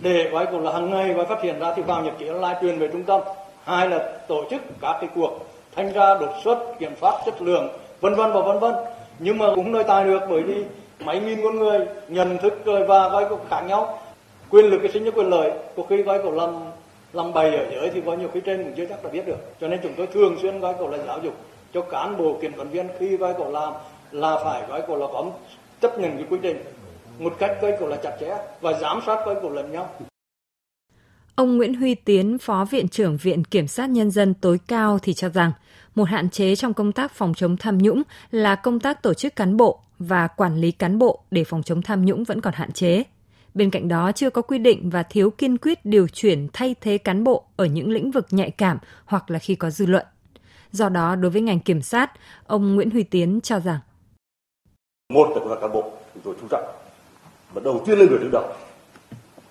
để 0.00 0.30
gọi 0.30 0.46
cũng 0.46 0.64
là 0.64 0.72
hàng 0.72 0.90
ngày 0.90 1.14
gọi 1.14 1.26
phát 1.26 1.42
hiện 1.42 1.58
ra 1.58 1.72
thì 1.76 1.82
vào 1.82 2.04
nhật 2.04 2.14
ký 2.18 2.26
online 2.26 2.58
truyền 2.60 2.78
về 2.78 2.88
trung 2.92 3.02
tâm 3.02 3.20
hai 3.64 3.88
là 3.88 4.18
tổ 4.28 4.44
chức 4.50 4.62
các 4.80 4.96
cái 5.00 5.10
cuộc 5.14 5.46
thanh 5.76 5.92
tra 5.94 6.14
đột 6.14 6.32
xuất 6.44 6.58
kiểm 6.78 6.92
soát 7.00 7.22
chất 7.26 7.42
lượng 7.42 7.68
vân 8.00 8.14
vân 8.14 8.32
và 8.32 8.40
vân 8.40 8.58
vân 8.58 8.74
nhưng 9.18 9.38
mà 9.38 9.46
cũng 9.54 9.72
nơi 9.72 9.84
tài 9.84 10.04
được 10.04 10.20
bởi 10.30 10.42
vì 10.42 10.64
mấy 11.04 11.20
nghìn 11.20 11.42
con 11.42 11.58
người 11.58 11.86
nhận 12.08 12.38
thức 12.38 12.52
và 12.64 13.08
gọi 13.08 13.26
cũng 13.28 13.40
khác 13.50 13.60
nhau 13.60 13.98
quyền 14.50 14.64
lực 14.64 14.78
cái 14.82 14.92
sinh 14.92 15.04
cho 15.04 15.10
quyền 15.10 15.28
lợi 15.28 15.50
có 15.76 15.82
khi 15.88 16.02
gọi 16.02 16.22
cũng 16.22 16.36
làm 16.36 16.54
làm 17.12 17.32
bày 17.32 17.56
ở 17.56 17.70
dưới 17.70 17.90
thì 17.94 18.02
có 18.06 18.14
nhiều 18.16 18.28
khi 18.34 18.40
trên 18.44 18.64
cũng 18.64 18.72
chưa 18.76 18.86
chắc 18.86 19.04
là 19.04 19.10
biết 19.10 19.26
được. 19.26 19.38
Cho 19.60 19.68
nên 19.68 19.80
chúng 19.82 19.92
tôi 19.96 20.06
thường 20.06 20.36
xuyên 20.42 20.60
gói 20.60 20.74
cổ 20.78 20.88
là 20.88 20.98
giáo 21.06 21.20
dục 21.24 21.34
cho 21.74 21.80
cán 21.80 22.16
bộ 22.16 22.38
kiểm 22.42 22.52
toán 22.52 22.68
viên. 22.68 22.88
Khi 22.98 23.16
gói 23.16 23.34
cổ 23.38 23.50
làm 23.50 23.72
là 24.12 24.38
phải 24.44 24.62
gói 24.68 24.82
cổ 24.88 24.96
là 24.96 25.06
có 25.12 25.30
chấp 25.80 25.98
nhận 25.98 26.16
cái 26.16 26.26
quy 26.30 26.38
trình 26.42 26.56
một 27.18 27.34
cách 27.38 27.56
gói 27.62 27.72
cổ 27.80 27.86
là 27.86 27.96
chặt 27.96 28.16
chẽ 28.20 28.36
và 28.60 28.72
giám 28.80 29.00
sát 29.06 29.22
gói 29.26 29.34
cổ 29.42 29.50
lẫn 29.50 29.72
nhau. 29.72 29.90
Ông 31.34 31.56
Nguyễn 31.56 31.74
Huy 31.74 31.94
Tiến, 31.94 32.38
Phó 32.38 32.64
Viện 32.70 32.88
trưởng 32.88 33.16
Viện 33.16 33.44
Kiểm 33.44 33.66
sát 33.66 33.90
Nhân 33.90 34.10
dân 34.10 34.34
tối 34.34 34.58
cao 34.68 34.98
thì 35.02 35.14
cho 35.14 35.28
rằng, 35.28 35.52
một 35.94 36.04
hạn 36.04 36.30
chế 36.30 36.56
trong 36.56 36.74
công 36.74 36.92
tác 36.92 37.12
phòng 37.12 37.34
chống 37.36 37.56
tham 37.56 37.78
nhũng 37.78 38.02
là 38.30 38.54
công 38.54 38.80
tác 38.80 39.02
tổ 39.02 39.14
chức 39.14 39.36
cán 39.36 39.56
bộ 39.56 39.80
và 39.98 40.26
quản 40.26 40.56
lý 40.56 40.70
cán 40.70 40.98
bộ 40.98 41.20
để 41.30 41.44
phòng 41.44 41.62
chống 41.62 41.82
tham 41.82 42.04
nhũng 42.04 42.24
vẫn 42.24 42.40
còn 42.40 42.54
hạn 42.54 42.72
chế. 42.72 43.04
Bên 43.58 43.70
cạnh 43.70 43.88
đó 43.88 44.12
chưa 44.14 44.30
có 44.30 44.42
quy 44.42 44.58
định 44.58 44.90
và 44.90 45.02
thiếu 45.02 45.30
kiên 45.30 45.58
quyết 45.58 45.78
điều 45.84 46.08
chuyển 46.08 46.48
thay 46.52 46.74
thế 46.80 46.98
cán 46.98 47.24
bộ 47.24 47.44
ở 47.56 47.64
những 47.64 47.90
lĩnh 47.90 48.10
vực 48.10 48.26
nhạy 48.30 48.50
cảm 48.50 48.78
hoặc 49.04 49.30
là 49.30 49.38
khi 49.38 49.54
có 49.54 49.70
dư 49.70 49.86
luận. 49.86 50.06
Do 50.72 50.88
đó, 50.88 51.14
đối 51.14 51.30
với 51.30 51.42
ngành 51.42 51.60
kiểm 51.60 51.82
sát, 51.82 52.10
ông 52.46 52.74
Nguyễn 52.74 52.90
Huy 52.90 53.02
Tiến 53.02 53.40
cho 53.42 53.60
rằng 53.60 53.78
Một 55.12 55.28
là 55.28 55.34
công 55.34 55.48
tác 55.48 55.56
cán 55.60 55.72
bộ, 55.72 55.92
chúng 56.14 56.22
tôi 56.22 56.34
chú 56.40 56.46
trọng. 56.50 56.64
Và 57.52 57.60
đầu 57.64 57.82
tiên 57.86 57.98
lên 57.98 58.08
người 58.10 58.18
đứng 58.18 58.30
đầu. 58.32 58.52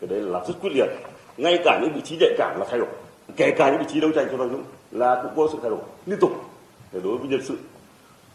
Cái 0.02 0.08
đấy 0.08 0.22
là 0.22 0.40
rất 0.48 0.54
quyết 0.62 0.72
liệt. 0.74 0.90
Ngay 1.38 1.60
cả 1.66 1.80
những 1.82 1.92
vị 1.96 2.02
trí 2.06 2.18
nhạy 2.18 2.36
cảm 2.38 2.60
là 2.60 2.66
thay 2.70 2.80
đổi. 2.80 2.90
Kể 3.36 3.56
cả 3.58 3.72
những 3.72 3.80
vị 3.80 3.86
trí 3.94 4.00
đấu 4.00 4.12
tranh 4.16 4.28
cho 4.32 4.38
tham 4.38 4.52
nhũng 4.52 4.64
là 4.92 5.24
cũng 5.24 5.32
có 5.36 5.52
sự 5.52 5.58
thay 5.62 5.70
đổi 5.70 5.82
liên 6.06 6.20
tục 6.20 6.32
để 6.92 7.00
đối 7.04 7.18
với 7.18 7.28
nhân 7.28 7.42
sự 7.46 7.58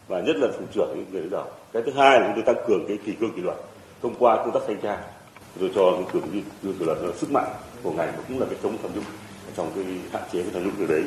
và 0.09 0.21
nhất 0.21 0.37
là 0.37 0.49
thủ 0.59 0.65
trưởng 0.75 0.89
những 0.97 1.07
người 1.13 1.21
đứng 1.21 1.31
đầu. 1.31 1.47
Cái 1.73 1.83
thứ 1.87 1.93
hai 1.93 2.21
là 2.21 2.27
chúng 2.27 2.45
tôi 2.45 2.55
tăng 2.55 2.65
cường 2.69 2.85
cái 2.89 2.99
kỳ 3.05 3.13
cương 3.13 3.37
kỷ 3.37 3.43
luật 3.43 3.57
thông 4.03 4.15
qua 4.19 4.37
công 4.37 4.53
tác 4.55 4.61
thanh 4.67 4.81
tra 4.81 4.99
tôi 5.61 5.71
cho 5.75 6.03
quyền 6.13 6.25
vi 6.25 6.43
kỷ 6.63 6.85
luật 6.85 6.99
là 7.01 7.13
sức 7.17 7.31
mạnh 7.31 7.55
của 7.83 7.93
ngành 7.93 8.13
cũng 8.29 8.41
là 8.41 8.47
cái 8.47 8.59
chống 8.63 8.79
tham 8.83 8.91
nhũng 8.95 9.05
trong 9.57 9.73
cái 9.75 9.85
hạn 10.13 10.23
chế 10.33 10.43
cái 10.43 10.51
tham 10.55 10.65
nhũng 10.65 10.75
từ 10.79 10.87
đấy 10.87 11.03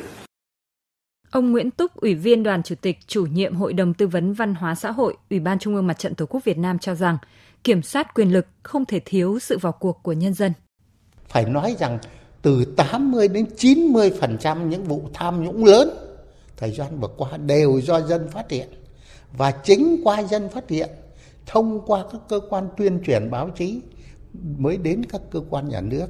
Ông 1.30 1.52
Nguyễn 1.52 1.70
Túc, 1.70 1.96
Ủy 1.96 2.14
viên 2.14 2.42
Đoàn 2.42 2.62
Chủ 2.62 2.74
tịch, 2.80 2.98
chủ 3.06 3.26
nhiệm 3.26 3.54
Hội 3.54 3.72
đồng 3.72 3.94
Tư 3.94 4.06
vấn 4.06 4.32
Văn 4.32 4.54
hóa 4.54 4.74
Xã 4.74 4.90
hội, 4.90 5.14
Ủy 5.30 5.40
ban 5.40 5.58
Trung 5.58 5.74
ương 5.74 5.86
Mặt 5.86 5.98
trận 5.98 6.14
Tổ 6.14 6.26
quốc 6.26 6.44
Việt 6.44 6.58
Nam 6.58 6.78
cho 6.78 6.94
rằng, 6.94 7.18
kiểm 7.64 7.82
soát 7.82 8.14
quyền 8.14 8.32
lực 8.32 8.46
không 8.62 8.84
thể 8.84 9.00
thiếu 9.04 9.38
sự 9.38 9.58
vào 9.58 9.72
cuộc 9.72 10.02
của 10.02 10.12
nhân 10.12 10.34
dân. 10.34 10.52
Phải 11.28 11.44
nói 11.44 11.76
rằng 11.78 11.98
từ 12.42 12.64
80 12.76 13.28
đến 13.28 13.46
90 13.56 14.12
phần 14.20 14.36
trăm 14.40 14.70
những 14.70 14.84
vụ 14.84 15.02
tham 15.14 15.44
nhũng 15.44 15.64
lớn 15.64 15.90
thời 16.56 16.70
gian 16.70 17.00
vừa 17.00 17.08
qua 17.16 17.36
đều 17.36 17.80
do 17.80 18.00
dân 18.00 18.28
phát 18.28 18.50
hiện 18.50 18.68
và 19.36 19.50
chính 19.50 20.00
qua 20.04 20.22
dân 20.22 20.48
phát 20.48 20.68
hiện 20.68 20.88
thông 21.46 21.80
qua 21.86 22.04
các 22.12 22.20
cơ 22.28 22.40
quan 22.50 22.68
tuyên 22.76 23.00
truyền 23.06 23.30
báo 23.30 23.50
chí 23.56 23.80
mới 24.58 24.76
đến 24.76 25.04
các 25.04 25.20
cơ 25.30 25.40
quan 25.50 25.68
nhà 25.68 25.80
nước 25.80 26.06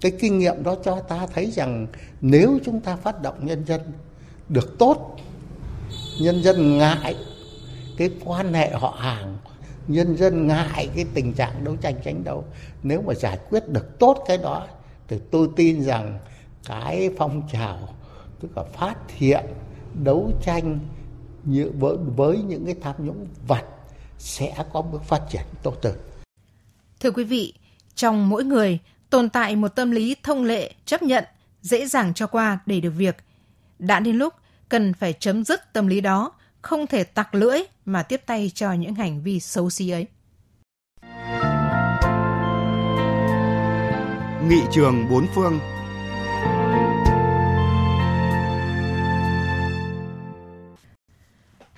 cái 0.00 0.12
kinh 0.20 0.38
nghiệm 0.38 0.62
đó 0.62 0.76
cho 0.84 1.00
ta 1.00 1.26
thấy 1.26 1.50
rằng 1.50 1.86
nếu 2.20 2.58
chúng 2.64 2.80
ta 2.80 2.96
phát 2.96 3.22
động 3.22 3.46
nhân 3.46 3.64
dân 3.66 3.80
được 4.48 4.78
tốt 4.78 5.16
nhân 6.20 6.42
dân 6.42 6.78
ngại 6.78 7.16
cái 7.96 8.10
quan 8.24 8.54
hệ 8.54 8.70
họ 8.70 8.96
hàng 8.98 9.38
nhân 9.88 10.16
dân 10.16 10.46
ngại 10.46 10.88
cái 10.96 11.04
tình 11.14 11.32
trạng 11.32 11.64
đấu 11.64 11.76
tranh 11.76 11.94
tranh 12.04 12.24
đấu 12.24 12.44
nếu 12.82 13.02
mà 13.02 13.14
giải 13.14 13.38
quyết 13.50 13.68
được 13.68 13.98
tốt 13.98 14.24
cái 14.26 14.38
đó 14.38 14.66
thì 15.08 15.18
tôi 15.30 15.48
tin 15.56 15.82
rằng 15.84 16.18
cái 16.68 17.10
phong 17.18 17.42
trào 17.52 17.78
tức 18.40 18.56
là 18.56 18.62
phát 18.62 18.96
hiện 19.08 19.44
đấu 20.04 20.30
tranh 20.42 20.78
như 21.44 21.70
với, 21.78 21.96
với 22.16 22.38
những 22.38 22.64
cái 22.66 22.74
tham 22.80 22.94
nhũng 22.98 23.26
vật 23.46 23.64
sẽ 24.18 24.54
có 24.72 24.82
bước 24.82 25.02
phát 25.02 25.22
triển 25.30 25.42
tốt 25.62 25.74
hơn. 25.82 25.94
Thưa 27.04 27.10
quý 27.10 27.24
vị, 27.24 27.54
trong 27.94 28.28
mỗi 28.28 28.44
người 28.44 28.78
tồn 29.10 29.28
tại 29.28 29.56
một 29.56 29.68
tâm 29.68 29.90
lý 29.90 30.16
thông 30.22 30.44
lệ 30.44 30.72
chấp 30.84 31.02
nhận, 31.02 31.24
dễ 31.60 31.86
dàng 31.86 32.14
cho 32.14 32.26
qua 32.26 32.58
để 32.66 32.80
được 32.80 32.90
việc. 32.90 33.16
Đã 33.78 34.00
đến 34.00 34.16
lúc 34.16 34.34
cần 34.68 34.94
phải 34.94 35.12
chấm 35.12 35.44
dứt 35.44 35.72
tâm 35.72 35.86
lý 35.86 36.00
đó, 36.00 36.32
không 36.62 36.86
thể 36.86 37.04
tặc 37.04 37.34
lưỡi 37.34 37.58
mà 37.84 38.02
tiếp 38.02 38.20
tay 38.26 38.50
cho 38.54 38.72
những 38.72 38.94
hành 38.94 39.22
vi 39.22 39.40
xấu 39.40 39.70
xí 39.70 39.90
ấy. 39.90 40.06
Nghị 44.48 44.60
trường 44.72 45.06
bốn 45.10 45.26
phương 45.34 45.58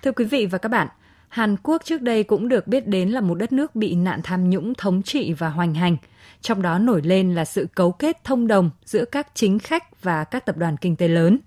Thưa 0.02 0.12
quý 0.12 0.25
vị 0.25 0.47
và 0.47 0.59
các 0.59 0.68
bạn, 0.68 0.88
Hàn 1.28 1.56
Quốc 1.62 1.83
trước 1.85 2.02
đây 2.02 2.25
cũng 2.25 2.49
được 2.49 2.66
biết 2.66 2.87
đến 2.87 3.11
là 3.11 3.21
một 3.21 3.35
đất 3.35 3.52
nước 3.52 3.76
bị 3.76 3.95
nạn 3.95 4.21
tham 4.25 4.50
nhũng 4.50 4.75
thống 4.75 5.02
trị 5.02 5.33
và 5.33 5.49
hoành 5.49 5.75
hành. 5.75 5.97
Trong 6.40 6.62
đó 6.62 6.78
nổi 6.78 7.02
lên 7.02 7.35
là 7.35 7.45
sự 7.45 7.66
cấu 7.75 7.92
kết 7.92 8.25
thông 8.25 8.47
đồng 8.47 8.71
giữa 8.85 9.04
các 9.04 9.28
chính 9.35 9.59
khách 9.59 10.02
và 10.02 10.25
các 10.25 10.47
tập 10.47 10.56
đoàn 10.56 10.76
kinh 10.76 10.97
tế 10.97 11.09
lớn. 11.09 11.38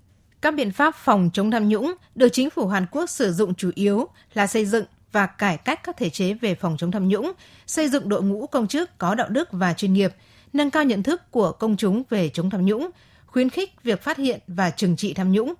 Các 0.41 0.51
biện 0.51 0.71
pháp 0.71 0.95
phòng 0.95 1.29
chống 1.33 1.51
tham 1.51 1.69
nhũng 1.69 1.93
được 2.15 2.29
chính 2.29 2.50
phủ 2.50 2.67
Hàn 2.67 2.86
Quốc 2.91 3.09
sử 3.09 3.33
dụng 3.33 3.55
chủ 3.55 3.71
yếu 3.75 4.07
là 4.33 4.48
xây 4.48 4.65
dựng 4.65 4.86
và 5.12 5.25
cải 5.25 5.57
cách 5.57 5.83
các 5.83 5.98
thể 5.98 6.09
chế 6.09 6.33
về 6.33 6.55
phòng 6.55 6.75
chống 6.77 6.91
tham 6.91 7.07
nhũng, 7.07 7.31
xây 7.67 7.89
dựng 7.89 8.09
đội 8.09 8.24
ngũ 8.24 8.48
công 8.48 8.67
chức 8.67 8.98
có 8.98 9.15
đạo 9.15 9.29
đức 9.29 9.50
và 9.51 9.74
chuyên 9.74 9.93
nghiệp, 9.93 10.13
nâng 10.53 10.71
cao 10.71 10.83
nhận 10.83 11.03
thức 11.03 11.31
của 11.31 11.51
công 11.51 11.77
chúng 11.77 12.03
về 12.09 12.29
chống 12.29 12.50
tham 12.50 12.65
nhũng, 12.65 12.89
khuyến 13.25 13.50
khích 13.50 13.83
việc 13.83 14.01
phát 14.01 14.17
hiện 14.17 14.39
và 14.48 14.69
trừng 14.69 14.95
trị 14.95 15.13
tham 15.13 15.31
nhũng. 15.31 15.53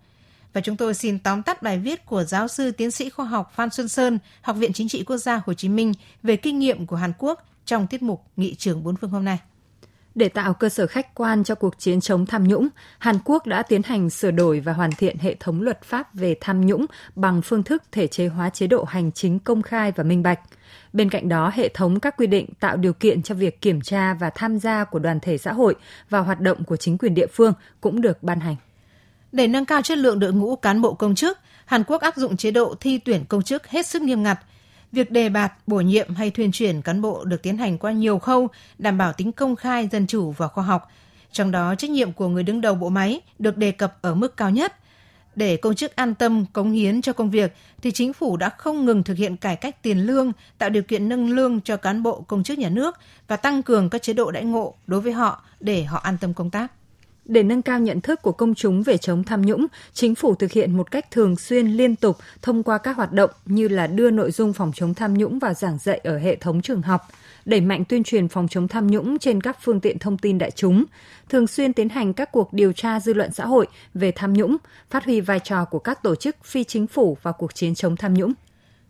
Và 0.54 0.62
chúng 0.62 0.78
tôi 0.78 0.94
xin 0.94 1.20
tóm 1.20 1.44
tắt 1.44 1.64
bài 1.64 1.80
viết 1.80 2.06
của 2.06 2.24
giáo 2.24 2.48
sư 2.48 2.72
tiến 2.72 2.92
sĩ 2.92 3.10
khoa 3.10 3.26
học 3.26 3.52
Phan 3.56 3.70
Xuân 3.70 3.88
Sơn, 3.88 4.20
Học 4.42 4.56
viện 4.56 4.74
Chính 4.74 4.90
trị 4.90 5.04
Quốc 5.04 5.18
gia 5.18 5.42
Hồ 5.46 5.54
Chí 5.54 5.70
Minh 5.70 5.94
về 6.24 6.36
kinh 6.36 6.60
nghiệm 6.60 6.86
của 6.86 6.96
Hàn 6.96 7.14
Quốc 7.20 7.46
trong 7.66 7.88
tiết 7.88 8.02
mục 8.02 8.24
Nghị 8.38 8.56
trường 8.56 8.84
bốn 8.84 8.96
phương 8.96 9.10
hôm 9.10 9.26
nay. 9.26 9.40
Để 10.16 10.30
tạo 10.30 10.54
cơ 10.54 10.70
sở 10.70 10.88
khách 10.88 11.16
quan 11.16 11.44
cho 11.44 11.56
cuộc 11.56 11.80
chiến 11.80 12.02
chống 12.02 12.26
tham 12.26 12.48
nhũng, 12.48 12.68
Hàn 13.00 13.16
Quốc 13.26 13.46
đã 13.46 13.64
tiến 13.64 13.84
hành 13.84 14.10
sửa 14.10 14.32
đổi 14.32 14.60
và 14.60 14.74
hoàn 14.74 14.92
thiện 14.92 15.18
hệ 15.18 15.36
thống 15.40 15.62
luật 15.62 15.84
pháp 15.84 16.14
về 16.14 16.36
tham 16.42 16.66
nhũng 16.66 16.86
bằng 17.16 17.42
phương 17.42 17.64
thức 17.64 17.84
thể 17.92 18.08
chế 18.08 18.28
hóa 18.28 18.50
chế 18.50 18.68
độ 18.68 18.84
hành 18.84 19.12
chính 19.12 19.40
công 19.40 19.62
khai 19.62 19.92
và 19.92 20.04
minh 20.04 20.24
bạch. 20.24 20.40
Bên 20.94 21.10
cạnh 21.10 21.30
đó, 21.30 21.52
hệ 21.54 21.70
thống 21.70 22.00
các 22.00 22.18
quy 22.18 22.28
định 22.28 22.50
tạo 22.60 22.78
điều 22.78 22.94
kiện 22.94 23.24
cho 23.24 23.36
việc 23.36 23.62
kiểm 23.62 23.82
tra 23.82 24.14
và 24.14 24.30
tham 24.30 24.60
gia 24.60 24.84
của 24.84 25.00
đoàn 25.00 25.20
thể 25.20 25.38
xã 25.38 25.54
hội 25.54 25.76
và 26.10 26.20
hoạt 26.20 26.40
động 26.40 26.64
của 26.64 26.78
chính 26.78 26.98
quyền 26.98 27.14
địa 27.14 27.28
phương 27.28 27.54
cũng 27.82 28.02
được 28.02 28.24
ban 28.24 28.40
hành. 28.40 28.56
Để 29.32 29.48
nâng 29.48 29.66
cao 29.66 29.82
chất 29.82 29.98
lượng 29.98 30.20
đội 30.20 30.34
ngũ 30.34 30.56
cán 30.56 30.82
bộ 30.82 30.94
công 30.94 31.16
chức, 31.16 31.38
Hàn 31.66 31.84
Quốc 31.84 32.02
áp 32.02 32.18
dụng 32.18 32.38
chế 32.38 32.52
độ 32.52 32.76
thi 32.80 32.98
tuyển 32.98 33.26
công 33.26 33.42
chức 33.42 33.68
hết 33.68 33.88
sức 33.88 34.02
nghiêm 34.02 34.24
ngặt. 34.24 34.40
Việc 34.92 35.12
đề 35.12 35.30
bạt, 35.30 35.54
bổ 35.68 35.80
nhiệm 35.80 36.16
hay 36.16 36.32
thuyên 36.32 36.52
chuyển 36.52 36.82
cán 36.82 37.02
bộ 37.02 37.24
được 37.24 37.42
tiến 37.44 37.58
hành 37.58 37.78
qua 37.78 37.92
nhiều 37.92 38.20
khâu, 38.20 38.48
đảm 38.78 38.98
bảo 38.98 39.14
tính 39.14 39.32
công 39.32 39.56
khai, 39.56 39.90
dân 39.92 40.08
chủ 40.08 40.32
và 40.32 40.48
khoa 40.48 40.64
học. 40.64 40.92
Trong 41.32 41.52
đó, 41.52 41.76
trách 41.76 41.90
nhiệm 41.90 42.12
của 42.12 42.28
người 42.28 42.44
đứng 42.44 42.62
đầu 42.62 42.76
bộ 42.76 42.90
máy 42.90 43.22
được 43.40 43.58
đề 43.58 43.72
cập 43.72 43.98
ở 44.02 44.16
mức 44.16 44.38
cao 44.38 44.50
nhất. 44.50 44.76
Để 45.36 45.58
công 45.58 45.76
chức 45.76 45.96
an 45.96 46.16
tâm, 46.16 46.46
cống 46.54 46.72
hiến 46.72 47.02
cho 47.02 47.14
công 47.14 47.30
việc, 47.30 47.56
thì 47.82 47.92
chính 47.92 48.14
phủ 48.14 48.38
đã 48.38 48.50
không 48.50 48.86
ngừng 48.86 49.04
thực 49.04 49.18
hiện 49.18 49.38
cải 49.38 49.56
cách 49.56 49.84
tiền 49.84 50.00
lương, 50.00 50.32
tạo 50.58 50.70
điều 50.70 50.84
kiện 50.84 51.10
nâng 51.10 51.30
lương 51.30 51.62
cho 51.62 51.78
cán 51.78 52.04
bộ 52.04 52.22
công 52.22 52.44
chức 52.44 52.60
nhà 52.60 52.70
nước 52.70 52.98
và 53.28 53.36
tăng 53.36 53.64
cường 53.64 53.90
các 53.90 54.02
chế 54.02 54.14
độ 54.14 54.32
đãi 54.32 54.44
ngộ 54.44 54.76
đối 54.88 55.02
với 55.02 55.12
họ 55.12 55.44
để 55.60 55.84
họ 55.84 56.00
an 56.00 56.18
tâm 56.22 56.34
công 56.34 56.50
tác. 56.50 56.72
Để 57.30 57.44
nâng 57.44 57.62
cao 57.62 57.80
nhận 57.80 58.02
thức 58.02 58.22
của 58.22 58.32
công 58.32 58.56
chúng 58.56 58.84
về 58.84 58.98
chống 58.98 59.24
tham 59.24 59.42
nhũng, 59.42 59.68
chính 59.94 60.16
phủ 60.16 60.36
thực 60.36 60.52
hiện 60.52 60.78
một 60.78 60.92
cách 60.92 61.12
thường 61.12 61.36
xuyên 61.36 61.68
liên 61.68 61.96
tục 61.96 62.18
thông 62.42 62.64
qua 62.64 62.78
các 62.78 62.98
hoạt 62.98 63.12
động 63.12 63.30
như 63.46 63.68
là 63.68 63.88
đưa 63.88 64.12
nội 64.12 64.32
dung 64.32 64.54
phòng 64.54 64.72
chống 64.76 64.94
tham 64.94 65.14
nhũng 65.14 65.40
vào 65.40 65.54
giảng 65.54 65.78
dạy 65.78 65.98
ở 66.04 66.18
hệ 66.18 66.36
thống 66.36 66.62
trường 66.62 66.82
học, 66.82 67.02
đẩy 67.46 67.62
mạnh 67.62 67.84
tuyên 67.86 68.04
truyền 68.04 68.28
phòng 68.28 68.48
chống 68.48 68.68
tham 68.68 68.88
nhũng 68.88 69.20
trên 69.20 69.42
các 69.42 69.58
phương 69.62 69.80
tiện 69.80 70.00
thông 70.00 70.18
tin 70.18 70.38
đại 70.38 70.52
chúng, 70.52 70.86
thường 71.30 71.48
xuyên 71.48 71.74
tiến 71.74 71.90
hành 71.90 72.14
các 72.14 72.32
cuộc 72.32 72.54
điều 72.54 72.74
tra 72.74 73.00
dư 73.00 73.14
luận 73.14 73.32
xã 73.32 73.46
hội 73.46 73.68
về 73.94 74.12
tham 74.12 74.34
nhũng, 74.34 74.58
phát 74.90 75.06
huy 75.06 75.22
vai 75.22 75.40
trò 75.40 75.66
của 75.66 75.80
các 75.80 76.04
tổ 76.04 76.16
chức 76.16 76.36
phi 76.44 76.64
chính 76.64 76.88
phủ 76.88 77.18
vào 77.22 77.34
cuộc 77.34 77.56
chiến 77.56 77.76
chống 77.76 77.96
tham 77.96 78.14
nhũng. 78.14 78.34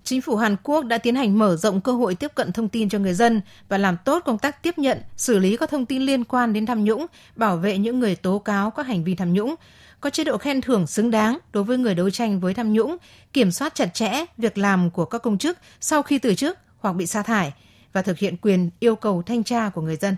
Chính 0.09 0.21
phủ 0.21 0.35
Hàn 0.35 0.55
Quốc 0.63 0.85
đã 0.85 0.97
tiến 0.97 1.15
hành 1.15 1.37
mở 1.37 1.55
rộng 1.55 1.81
cơ 1.81 1.91
hội 1.91 2.15
tiếp 2.15 2.31
cận 2.35 2.51
thông 2.51 2.69
tin 2.69 2.89
cho 2.89 2.99
người 2.99 3.13
dân 3.13 3.41
và 3.67 3.77
làm 3.77 3.97
tốt 4.05 4.23
công 4.25 4.37
tác 4.37 4.63
tiếp 4.63 4.77
nhận, 4.77 4.97
xử 5.17 5.39
lý 5.39 5.57
các 5.57 5.69
thông 5.69 5.85
tin 5.85 6.01
liên 6.01 6.23
quan 6.23 6.53
đến 6.53 6.65
tham 6.65 6.83
nhũng, 6.83 7.05
bảo 7.35 7.57
vệ 7.57 7.77
những 7.77 7.99
người 7.99 8.15
tố 8.15 8.39
cáo 8.39 8.71
các 8.71 8.87
hành 8.87 9.03
vi 9.03 9.15
tham 9.15 9.33
nhũng, 9.33 9.55
có 10.01 10.09
chế 10.09 10.23
độ 10.23 10.37
khen 10.37 10.61
thưởng 10.61 10.87
xứng 10.87 11.11
đáng 11.11 11.37
đối 11.53 11.63
với 11.63 11.77
người 11.77 11.95
đấu 11.95 12.09
tranh 12.09 12.39
với 12.39 12.53
tham 12.53 12.73
nhũng, 12.73 12.97
kiểm 13.33 13.51
soát 13.51 13.75
chặt 13.75 13.93
chẽ 13.93 14.25
việc 14.37 14.57
làm 14.57 14.89
của 14.89 15.05
các 15.05 15.21
công 15.21 15.37
chức 15.37 15.57
sau 15.79 16.01
khi 16.01 16.17
từ 16.19 16.35
chức 16.35 16.57
hoặc 16.79 16.93
bị 16.93 17.07
sa 17.07 17.23
thải 17.23 17.53
và 17.93 18.01
thực 18.01 18.17
hiện 18.17 18.37
quyền 18.37 18.69
yêu 18.79 18.95
cầu 18.95 19.23
thanh 19.25 19.43
tra 19.43 19.69
của 19.69 19.81
người 19.81 19.95
dân 19.95 20.15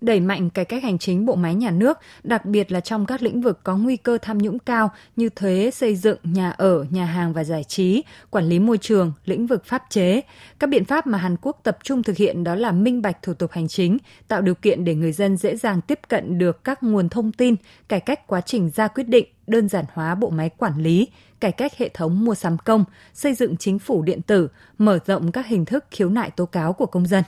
đẩy 0.00 0.20
mạnh 0.20 0.50
cải 0.50 0.64
cách 0.64 0.82
hành 0.82 0.98
chính 0.98 1.26
bộ 1.26 1.34
máy 1.34 1.54
nhà 1.54 1.70
nước, 1.70 1.98
đặc 2.22 2.44
biệt 2.44 2.72
là 2.72 2.80
trong 2.80 3.06
các 3.06 3.22
lĩnh 3.22 3.40
vực 3.40 3.60
có 3.64 3.76
nguy 3.76 3.96
cơ 3.96 4.18
tham 4.22 4.38
nhũng 4.38 4.58
cao 4.58 4.90
như 5.16 5.28
thuế, 5.28 5.70
xây 5.70 5.96
dựng, 5.96 6.18
nhà 6.22 6.50
ở, 6.50 6.84
nhà 6.90 7.04
hàng 7.04 7.32
và 7.32 7.44
giải 7.44 7.64
trí, 7.64 8.02
quản 8.30 8.44
lý 8.44 8.58
môi 8.58 8.78
trường, 8.78 9.12
lĩnh 9.24 9.46
vực 9.46 9.64
pháp 9.64 9.82
chế. 9.90 10.20
Các 10.58 10.70
biện 10.70 10.84
pháp 10.84 11.06
mà 11.06 11.18
Hàn 11.18 11.36
Quốc 11.42 11.60
tập 11.62 11.78
trung 11.82 12.02
thực 12.02 12.16
hiện 12.16 12.44
đó 12.44 12.54
là 12.54 12.72
minh 12.72 13.02
bạch 13.02 13.22
thủ 13.22 13.34
tục 13.34 13.52
hành 13.52 13.68
chính, 13.68 13.98
tạo 14.28 14.42
điều 14.42 14.54
kiện 14.54 14.84
để 14.84 14.94
người 14.94 15.12
dân 15.12 15.36
dễ 15.36 15.56
dàng 15.56 15.80
tiếp 15.80 16.00
cận 16.08 16.38
được 16.38 16.64
các 16.64 16.82
nguồn 16.82 17.08
thông 17.08 17.32
tin, 17.32 17.54
cải 17.88 18.00
cách 18.00 18.26
quá 18.26 18.40
trình 18.40 18.70
ra 18.70 18.88
quyết 18.88 19.08
định, 19.08 19.26
đơn 19.46 19.68
giản 19.68 19.84
hóa 19.92 20.14
bộ 20.14 20.30
máy 20.30 20.50
quản 20.56 20.82
lý, 20.82 21.08
cải 21.40 21.52
cách 21.52 21.78
hệ 21.78 21.88
thống 21.94 22.24
mua 22.24 22.34
sắm 22.34 22.58
công, 22.58 22.84
xây 23.14 23.34
dựng 23.34 23.56
chính 23.56 23.78
phủ 23.78 24.02
điện 24.02 24.22
tử, 24.22 24.48
mở 24.78 24.98
rộng 25.06 25.32
các 25.32 25.46
hình 25.46 25.64
thức 25.64 25.84
khiếu 25.90 26.10
nại 26.10 26.30
tố 26.30 26.46
cáo 26.46 26.72
của 26.72 26.86
công 26.86 27.06
dân. 27.06 27.24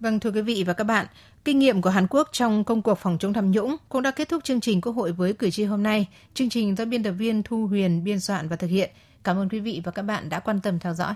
Vâng 0.00 0.20
thưa 0.20 0.30
quý 0.30 0.42
vị 0.42 0.64
và 0.66 0.72
các 0.72 0.84
bạn, 0.84 1.06
kinh 1.44 1.58
nghiệm 1.58 1.82
của 1.82 1.90
Hàn 1.90 2.06
Quốc 2.10 2.28
trong 2.32 2.64
công 2.64 2.82
cuộc 2.82 2.94
phòng 2.94 3.18
chống 3.20 3.32
tham 3.32 3.50
nhũng 3.50 3.76
cũng 3.88 4.02
đã 4.02 4.10
kết 4.10 4.28
thúc 4.28 4.44
chương 4.44 4.60
trình 4.60 4.80
Quốc 4.80 4.92
hội 4.92 5.12
với 5.12 5.32
cử 5.32 5.50
tri 5.50 5.64
hôm 5.64 5.82
nay. 5.82 6.08
Chương 6.34 6.48
trình 6.48 6.74
do 6.74 6.84
biên 6.84 7.02
tập 7.02 7.12
viên 7.12 7.42
Thu 7.42 7.66
Huyền 7.66 8.04
biên 8.04 8.20
soạn 8.20 8.48
và 8.48 8.56
thực 8.56 8.66
hiện. 8.66 8.90
Cảm 9.24 9.36
ơn 9.36 9.48
quý 9.48 9.60
vị 9.60 9.82
và 9.84 9.92
các 9.92 10.02
bạn 10.02 10.28
đã 10.28 10.40
quan 10.40 10.60
tâm 10.60 10.78
theo 10.78 10.94
dõi. 10.94 11.14